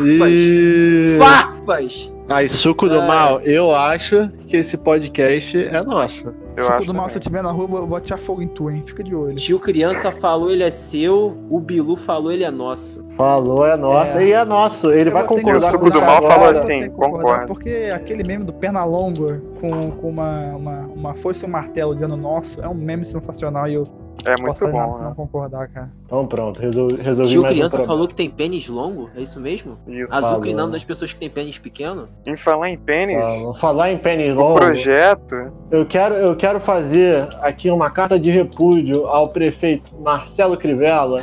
Farpas! 1.20 2.12
Aí, 2.30 2.48
suco 2.50 2.88
do 2.88 3.00
Ah. 3.02 3.06
mal, 3.06 3.42
eu 3.42 3.76
acho 3.76 4.30
que 4.48 4.58
esse 4.58 4.78
podcast 4.78 5.58
é 5.68 5.82
nosso. 5.84 6.34
Eu 6.56 6.66
Suco 6.66 6.78
acho. 6.78 6.86
do 6.86 6.94
mal, 6.94 7.10
se 7.10 7.18
eu 7.18 7.22
também. 7.22 7.40
estiver 7.40 7.44
na 7.44 7.52
rua, 7.52 7.80
eu 7.82 7.88
vou- 7.88 7.98
atirar 7.98 8.18
fogo 8.20 8.42
em 8.42 8.48
tu, 8.48 8.70
hein? 8.70 8.82
Fica 8.86 9.04
de 9.04 9.16
olho. 9.16 9.36
Tio 9.36 9.60
criança 9.60 10.12
falou 10.12 10.52
ele 10.52 10.64
é 10.64 10.72
seu, 10.72 11.38
o 11.50 11.60
Bilu 11.60 11.96
falou 11.96 12.32
ele 12.32 12.44
é 12.44 12.52
nosso. 12.52 13.04
Falou, 13.18 13.66
é 13.66 13.76
nosso. 13.76 14.18
É. 14.18 14.26
E 14.28 14.34
é 14.34 14.46
nosso. 14.46 14.92
Ele 14.92 15.10
Eu 15.10 15.14
vai 15.14 15.26
concordar 15.26 15.76
O 15.76 15.80
com 15.80 15.86
suco 15.86 15.88
isso 15.88 16.00
do 16.00 16.06
mal 16.06 16.18
agora. 16.18 16.34
falou 16.36 16.54
Eu 16.56 16.62
assim, 16.62 16.90
concordo. 16.92 17.48
Porque 17.48 17.92
aquele 17.94 18.24
meme 18.24 18.44
do 18.44 18.54
Pernalonga 18.54 19.42
com, 19.60 19.92
com 19.92 20.10
uma, 20.10 20.40
uma, 20.56 20.80
uma 20.96 21.16
foice 21.16 21.46
e 21.46 21.48
um 21.48 21.52
martelo 21.52 21.94
dizendo 21.94 22.16
nosso 22.18 22.62
é 22.62 22.68
um 22.68 22.74
meme 22.76 23.06
sensacional 23.06 23.68
e 23.68 23.74
eu 23.76 23.88
É 24.26 24.36
posso 24.36 24.64
muito 24.64 24.68
nada 24.68 24.88
bom, 24.88 24.94
se 24.96 25.02
não 25.02 25.10
né? 25.10 25.16
concordar, 25.18 25.68
cara. 25.70 25.90
Então 26.06 26.26
pronto, 26.26 26.60
resolvi, 26.60 27.02
resolvi 27.02 27.32
Tio 27.32 27.42
mais 27.42 27.52
um 27.52 27.56
criança 27.56 27.76
problema. 27.76 27.94
falou 27.94 28.08
que 28.08 28.16
tem 28.16 28.30
pênis 28.30 28.70
longo? 28.70 29.10
É 29.16 29.22
isso 29.22 29.40
mesmo? 29.42 29.78
Isso. 29.88 30.14
Azucrinando 30.14 30.72
das 30.72 30.84
pessoas 30.84 31.12
que 31.12 31.20
têm 31.20 31.30
pênis 31.30 31.58
pequeno? 31.58 32.08
Em 32.26 32.38
falar 32.38 32.70
em 32.70 32.78
pênis, 32.78 33.20
Fala- 33.20 33.56
Falar 33.56 33.92
em 33.92 33.98
pênis 33.98 34.32
o 34.34 34.40
longo, 34.40 34.60
projeto. 34.60 35.52
eu 35.72 35.86
quero, 35.86 36.16
eu 36.16 36.36
quero 36.38 36.60
fazer 36.62 37.28
aqui 37.42 37.70
uma 37.70 37.90
carta 37.92 38.18
de 38.20 38.30
repúdio 38.32 39.08
ao 39.08 39.28
prefeito 39.30 39.94
Marcelo 40.00 40.56
Crivella, 40.56 41.22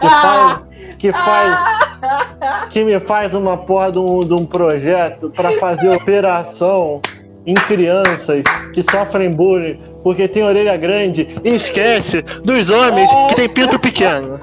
que 0.00 0.08
faz, 0.08 0.64
que 0.98 1.12
faz, 1.12 2.68
que 2.70 2.84
me 2.84 3.00
faz 3.00 3.34
uma 3.34 3.56
porra 3.56 3.90
de 3.90 3.98
um, 3.98 4.20
de 4.20 4.32
um 4.34 4.46
projeto 4.46 5.28
para 5.30 5.50
fazer 5.52 5.88
operação 5.90 7.00
em 7.46 7.54
crianças 7.54 8.42
que 8.72 8.82
sofrem 8.82 9.30
bullying 9.30 9.78
porque 10.02 10.28
tem 10.28 10.42
orelha 10.44 10.76
grande 10.76 11.28
e 11.44 11.54
esquece 11.54 12.22
dos 12.44 12.70
homens 12.70 13.10
que 13.28 13.34
tem 13.36 13.48
pinto 13.48 13.78
pequeno. 13.78 14.40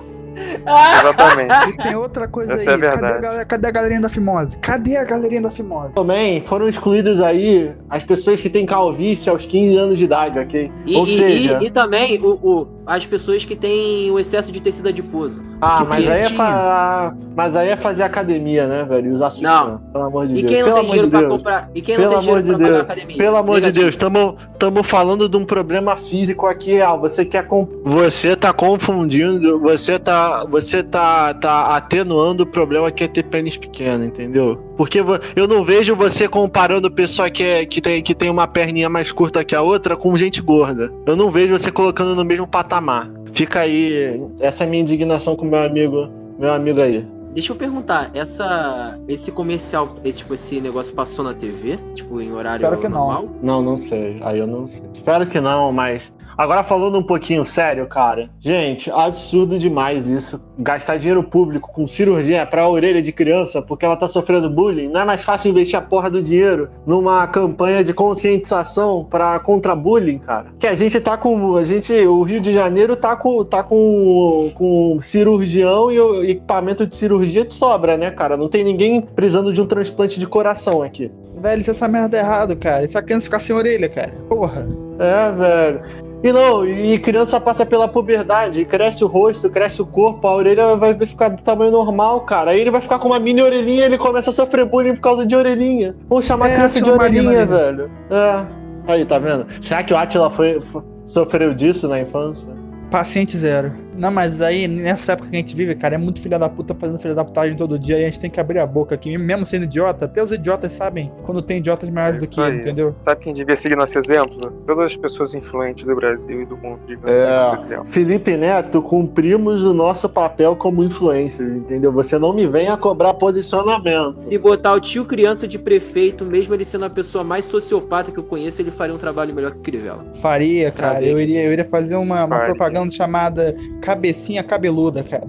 Exatamente. 0.65 1.53
E 1.69 1.77
tem 1.77 1.95
outra 1.95 2.27
coisa 2.27 2.53
Essa 2.53 2.61
aí. 2.61 2.67
é 2.67 2.71
a 2.71 2.77
cadê, 2.77 2.87
a 2.87 2.95
verdade. 3.19 3.45
cadê 3.45 3.67
a 3.67 3.71
galerinha 3.71 4.01
da 4.01 4.09
Fimose? 4.09 4.57
Cadê 4.59 4.95
a 4.95 5.03
galerinha 5.03 5.41
da 5.41 5.51
Fimose? 5.51 5.93
Também 5.93 6.41
foram 6.41 6.67
excluídos 6.69 7.21
aí 7.21 7.71
as 7.89 8.03
pessoas 8.03 8.39
que 8.41 8.49
têm 8.49 8.65
calvície 8.65 9.29
aos 9.29 9.45
15 9.45 9.75
anos 9.77 9.97
de 9.97 10.05
idade, 10.05 10.39
ok? 10.39 10.71
E, 10.85 10.95
Ou 10.95 11.05
e- 11.05 11.17
seja, 11.17 11.59
e- 11.61 11.65
e 11.67 11.69
também 11.69 12.17
o, 12.21 12.29
o- 12.41 12.67
as 12.89 13.05
pessoas 13.05 13.45
que 13.45 13.55
têm 13.55 14.09
o 14.09 14.19
excesso 14.19 14.51
de 14.51 14.59
tecido 14.59 14.89
adiposo. 14.89 15.43
ah, 15.61 15.85
mas 15.87 16.09
aí, 16.09 16.21
é 16.21 16.29
fa... 16.29 17.15
mas 17.35 17.55
aí 17.55 17.69
é 17.69 17.75
fazer 17.75 18.01
academia, 18.03 18.65
né, 18.67 18.83
velho? 18.83 19.09
E 19.09 19.11
usar 19.11 19.29
sutiã, 19.29 19.49
Não. 19.49 19.77
pelo 19.91 20.03
amor 20.05 20.27
de 20.27 20.35
E 20.35 20.41
Deus. 20.41 20.53
quem 20.53 20.63
não 20.63 20.67
pelo 20.69 20.75
tem 20.77 20.85
dinheiro 20.85 21.07
de 21.07 21.17
pra 21.17 21.29
comprar. 21.29 21.69
E 21.75 21.81
quem 21.81 21.97
não 21.97 22.03
Pelo 22.03 22.13
tem 22.15 22.21
dinheiro 22.21 22.43
de 22.43 22.49
pra 22.49 22.59
pagar 22.67 22.81
academia? 22.81 23.17
Pelo 23.17 23.37
amor 23.37 23.55
de 23.55 23.61
Negativo. 23.61 23.83
Deus, 23.83 23.95
estamos 23.95 24.87
falando 24.87 25.29
de 25.29 25.37
um 25.37 25.45
problema 25.45 25.95
físico 25.95 26.47
aqui, 26.47 26.81
Al. 26.81 26.99
Você 27.01 27.23
quer 27.23 27.45
com... 27.47 27.67
você 27.83 28.35
tá 28.35 28.51
confundindo, 28.51 29.59
você 29.59 29.99
tá 29.99 30.45
você 30.49 30.81
tá, 30.81 31.33
tá 31.35 31.75
atenuando 31.75 32.43
o 32.43 32.47
problema 32.47 32.89
que 32.91 33.03
é 33.03 33.07
ter 33.07 33.23
pênis 33.23 33.55
pequeno, 33.55 34.03
entendeu? 34.03 34.68
Porque 34.79 35.03
eu 35.35 35.45
não 35.45 35.61
vejo 35.61 35.93
você 35.93 36.25
comparando 36.25 36.89
pessoa 36.89 37.29
que, 37.29 37.43
é, 37.43 37.65
que, 37.65 37.81
tem, 37.81 38.01
que 38.01 38.15
tem 38.15 38.29
uma 38.29 38.47
perninha 38.47 38.87
mais 38.87 39.11
curta 39.11 39.43
que 39.43 39.53
a 39.53 39.61
outra 39.61 39.97
com 39.97 40.15
gente 40.15 40.41
gorda. 40.41 40.89
Eu 41.05 41.17
não 41.17 41.29
vejo 41.29 41.51
você 41.51 41.69
colocando 41.69 42.15
no 42.15 42.23
mesmo 42.23 42.47
patamar. 42.47 43.11
Fica 43.33 43.59
aí, 43.59 44.17
essa 44.39 44.63
é 44.63 44.67
a 44.67 44.69
minha 44.69 44.81
indignação 44.81 45.35
com 45.35 45.43
meu 45.43 45.59
amigo, 45.59 46.07
meu 46.39 46.53
amigo 46.53 46.79
aí. 46.79 47.05
Deixa 47.33 47.51
eu 47.51 47.57
perguntar, 47.57 48.09
essa, 48.13 48.97
esse 49.09 49.29
comercial, 49.33 49.97
esse, 50.05 50.19
tipo, 50.19 50.33
esse 50.33 50.61
negócio 50.61 50.95
passou 50.95 51.25
na 51.25 51.33
TV? 51.33 51.77
Tipo, 51.93 52.21
em 52.21 52.31
horário 52.31 52.63
Espero 52.63 52.79
que 52.79 52.87
não. 52.87 52.99
normal? 52.99 53.29
Não, 53.41 53.61
não 53.61 53.77
sei. 53.77 54.17
Aí 54.21 54.39
eu 54.39 54.47
não 54.47 54.65
sei. 54.65 54.85
Espero 54.93 55.27
que 55.27 55.41
não, 55.41 55.73
mas 55.73 56.09
Agora 56.39 56.63
falando 56.63 56.97
um 56.97 57.03
pouquinho 57.03 57.43
sério, 57.43 57.85
cara. 57.85 58.29
Gente, 58.39 58.89
absurdo 58.89 59.59
demais 59.59 60.07
isso. 60.07 60.39
Gastar 60.57 60.95
dinheiro 60.95 61.21
público 61.21 61.69
com 61.69 61.85
cirurgia 61.85 62.45
pra 62.45 62.69
orelha 62.69 63.01
de 63.01 63.11
criança 63.11 63.61
porque 63.61 63.83
ela 63.83 63.97
tá 63.97 64.07
sofrendo 64.07 64.49
bullying. 64.49 64.87
Não 64.87 65.01
é 65.01 65.05
mais 65.05 65.21
fácil 65.21 65.49
investir 65.49 65.77
a 65.77 65.81
porra 65.81 66.09
do 66.09 66.21
dinheiro 66.21 66.69
numa 66.85 67.27
campanha 67.27 67.83
de 67.83 67.93
conscientização 67.93 69.03
para 69.03 69.37
contra 69.39 69.75
bullying, 69.75 70.19
cara? 70.19 70.45
Que 70.57 70.67
a 70.67 70.75
gente 70.75 70.97
tá 71.01 71.17
com. 71.17 71.57
A 71.57 71.63
gente. 71.65 71.91
O 72.07 72.23
Rio 72.23 72.39
de 72.39 72.53
Janeiro 72.53 72.95
tá 72.95 73.17
com, 73.17 73.43
tá 73.43 73.61
com, 73.61 74.49
com 74.55 74.97
cirurgião 75.01 75.91
e 75.91 76.31
equipamento 76.31 76.87
de 76.87 76.95
cirurgia 76.95 77.43
de 77.43 77.53
sobra, 77.53 77.97
né, 77.97 78.11
cara? 78.11 78.37
Não 78.37 78.47
tem 78.47 78.63
ninguém 78.63 79.01
precisando 79.01 79.51
de 79.51 79.61
um 79.61 79.65
transplante 79.65 80.17
de 80.17 80.25
coração 80.25 80.81
aqui. 80.81 81.11
Velho, 81.35 81.59
isso 81.59 81.69
é 81.69 81.73
essa 81.73 81.87
merda 81.89 82.15
é 82.15 82.21
errado, 82.21 82.55
cara. 82.55 82.85
Essa 82.85 83.01
criança 83.01 83.25
ficar 83.25 83.41
sem 83.41 83.53
orelha, 83.53 83.89
cara. 83.89 84.13
Porra. 84.29 84.65
É, 84.99 85.31
velho. 85.33 86.08
E 86.21 86.33
não, 86.33 86.67
e 86.67 86.97
criança 86.99 87.39
passa 87.39 87.65
pela 87.65 87.87
puberdade, 87.87 88.65
cresce 88.65 89.03
o 89.03 89.07
rosto, 89.07 89.49
cresce 89.49 89.81
o 89.81 89.85
corpo, 89.85 90.27
a 90.27 90.35
orelha 90.35 90.75
vai 90.75 90.93
ficar 91.05 91.29
do 91.29 91.41
tamanho 91.41 91.71
normal, 91.71 92.21
cara. 92.21 92.51
Aí 92.51 92.59
ele 92.59 92.71
vai 92.71 92.81
ficar 92.81 92.99
com 92.99 93.07
uma 93.07 93.19
mini 93.19 93.41
orelhinha 93.41 93.83
e 93.83 93.85
ele 93.85 93.97
começa 93.97 94.29
a 94.29 94.33
sofrer 94.33 94.65
bullying 94.65 94.95
por 94.95 95.01
causa 95.01 95.25
de 95.25 95.35
orelhinha. 95.35 95.95
Vamos 96.09 96.25
chamar 96.25 96.49
é, 96.49 96.51
a 96.51 96.55
criança 96.55 96.81
de 96.81 96.89
orelhinha, 96.89 97.45
velho. 97.45 97.89
É. 98.11 98.45
Aí, 98.91 99.05
tá 99.05 99.19
vendo? 99.19 99.45
Será 99.61 99.83
que 99.83 99.93
o 99.93 99.97
Atila 99.97 100.29
foi, 100.29 100.59
foi, 100.59 100.81
sofreu 101.05 101.53
disso 101.53 101.87
na 101.87 102.01
infância? 102.01 102.49
Paciente 102.91 103.37
zero. 103.37 103.71
Não, 103.99 104.11
mas 104.11 104.41
aí, 104.41 104.67
nessa 104.67 105.11
época 105.11 105.29
que 105.29 105.35
a 105.35 105.39
gente 105.39 105.55
vive, 105.55 105.75
cara, 105.75 105.95
é 105.95 105.97
muito 105.97 106.21
filha 106.21 106.39
da 106.39 106.47
puta 106.47 106.73
fazendo 106.73 106.99
filha 106.99 107.13
da 107.13 107.25
putagem 107.25 107.55
todo 107.57 107.77
dia 107.77 107.99
e 107.99 108.01
a 108.01 108.05
gente 108.05 108.19
tem 108.19 108.29
que 108.29 108.39
abrir 108.39 108.59
a 108.59 108.65
boca 108.65 108.95
aqui, 108.95 109.17
mesmo 109.17 109.45
sendo 109.45 109.63
idiota. 109.63 110.05
Até 110.05 110.23
os 110.23 110.31
idiotas 110.31 110.73
sabem 110.73 111.11
quando 111.23 111.41
tem 111.41 111.57
idiotas 111.57 111.89
maiores 111.89 112.19
é 112.19 112.21
do 112.21 112.27
que 112.27 112.39
ele, 112.39 112.57
entendeu? 112.57 112.95
Sabe 113.03 113.21
quem 113.21 113.33
devia 113.33 113.55
seguir 113.55 113.75
nosso 113.75 113.97
exemplo? 113.97 114.51
Todas 114.65 114.85
as 114.85 114.97
pessoas 114.97 115.33
influentes 115.33 115.83
do 115.83 115.95
Brasil 115.95 116.41
e 116.41 116.45
do 116.45 116.55
mundo. 116.57 116.79
É, 117.05 117.85
Felipe 117.85 118.37
Neto, 118.37 118.81
cumprimos 118.81 119.63
o 119.63 119.73
nosso 119.73 120.07
papel 120.07 120.55
como 120.55 120.83
influencers, 120.83 121.55
entendeu? 121.55 121.91
Você 121.91 122.17
não 122.17 122.33
me 122.33 122.47
venha 122.47 122.77
cobrar 122.77 123.13
posicionamento. 123.15 124.27
E 124.29 124.37
botar 124.37 124.73
o 124.73 124.79
tio 124.79 125.05
criança 125.05 125.47
de 125.47 125.59
prefeito, 125.59 126.25
mesmo 126.25 126.53
ele 126.53 126.63
sendo 126.63 126.85
a 126.85 126.89
pessoa 126.89 127.23
mais 127.23 127.45
sociopata 127.45 128.11
que 128.11 128.19
eu 128.19 128.23
conheço, 128.23 128.61
ele 128.61 128.71
faria 128.71 128.95
um 128.95 128.97
trabalho 128.97 129.33
melhor 129.33 129.51
que 129.51 129.59
Crivella. 129.59 130.05
Faria, 130.21 130.71
cara. 130.71 131.03
Eu 131.03 131.19
iria, 131.19 131.43
eu 131.43 131.51
iria 131.51 131.67
fazer 131.67 131.95
uma, 131.95 132.25
uma 132.25 132.39
propaganda 132.39 132.89
chamada 132.91 133.55
cabecinha 133.89 134.43
cabeluda, 134.43 135.03
cara. 135.03 135.27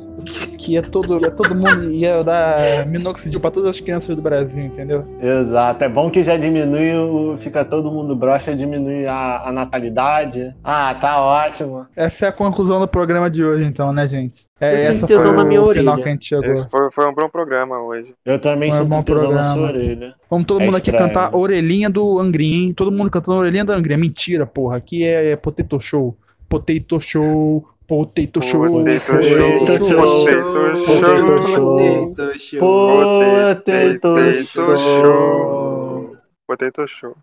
Que 0.59 0.73
ia 0.75 0.83
todo, 0.83 1.19
ia 1.19 1.31
todo 1.31 1.55
mundo 1.55 1.91
ia 1.91 2.23
dar 2.23 2.87
minoxidil 2.87 3.41
pra 3.41 3.51
todas 3.51 3.71
as 3.71 3.81
crianças 3.81 4.15
do 4.15 4.21
Brasil, 4.21 4.63
entendeu? 4.63 5.07
Exato. 5.19 5.83
É 5.83 5.89
bom 5.89 6.11
que 6.11 6.23
já 6.23 6.37
diminui, 6.37 6.95
o, 6.95 7.39
fica 7.39 7.65
todo 7.65 7.91
mundo 7.91 8.15
broxa, 8.15 8.55
diminui 8.55 9.07
a, 9.07 9.49
a 9.49 9.53
natalidade. 9.53 10.55
Ah, 10.63 10.95
tá 10.95 11.23
ótimo. 11.23 11.87
Essa 11.97 12.27
é 12.27 12.29
a 12.29 12.33
conclusão 12.33 12.79
do 12.79 12.87
programa 12.87 13.31
de 13.31 13.43
hoje, 13.43 13.65
então, 13.65 13.95
né, 13.95 14.07
gente? 14.07 14.47
É, 14.61 14.75
eu 14.75 14.91
essa 14.91 15.07
foi 15.09 15.33
na 15.33 15.45
minha 15.45 15.63
o 15.63 15.65
orelha. 15.65 15.81
final 15.81 15.97
que 15.97 16.09
a 16.09 16.13
gente 16.13 16.27
chegou. 16.27 16.53
Esse 16.53 16.69
foi, 16.69 16.91
foi 16.91 17.09
um 17.09 17.15
bom 17.15 17.31
programa 17.31 17.83
hoje. 17.83 18.13
Eu 18.27 18.39
também 18.39 18.71
foi 18.71 18.83
sinto 18.83 18.95
um 18.95 19.03
tesão 19.03 19.33
na 19.33 19.55
sua 19.55 19.63
orelha. 19.63 20.15
Vamos 20.29 20.45
todo 20.45 20.61
é 20.61 20.67
mundo 20.67 20.77
estranho. 20.77 21.03
aqui 21.03 21.15
cantar 21.15 21.35
Orelhinha 21.35 21.89
do 21.89 22.19
Angrim, 22.19 22.67
hein? 22.67 22.75
Todo 22.75 22.93
mundo 22.93 23.11
cantando 23.11 23.39
Orelhinha 23.39 23.65
do 23.65 23.73
Angrim. 23.73 23.97
Mentira, 23.97 24.45
porra. 24.45 24.77
Aqui 24.77 25.03
é 25.03 25.35
Potato 25.35 25.81
Show. 25.81 26.15
Potato 26.51 26.99
Show. 26.99 27.65
Potato 27.87 28.41
show. 28.41 28.67
Potato 28.67 29.23
show. 29.23 29.65
Potato 30.85 31.41
show. 31.41 32.13
Potato 33.65 34.37
show. 34.77 36.17
Potato 36.47 36.87
show. 36.87 37.15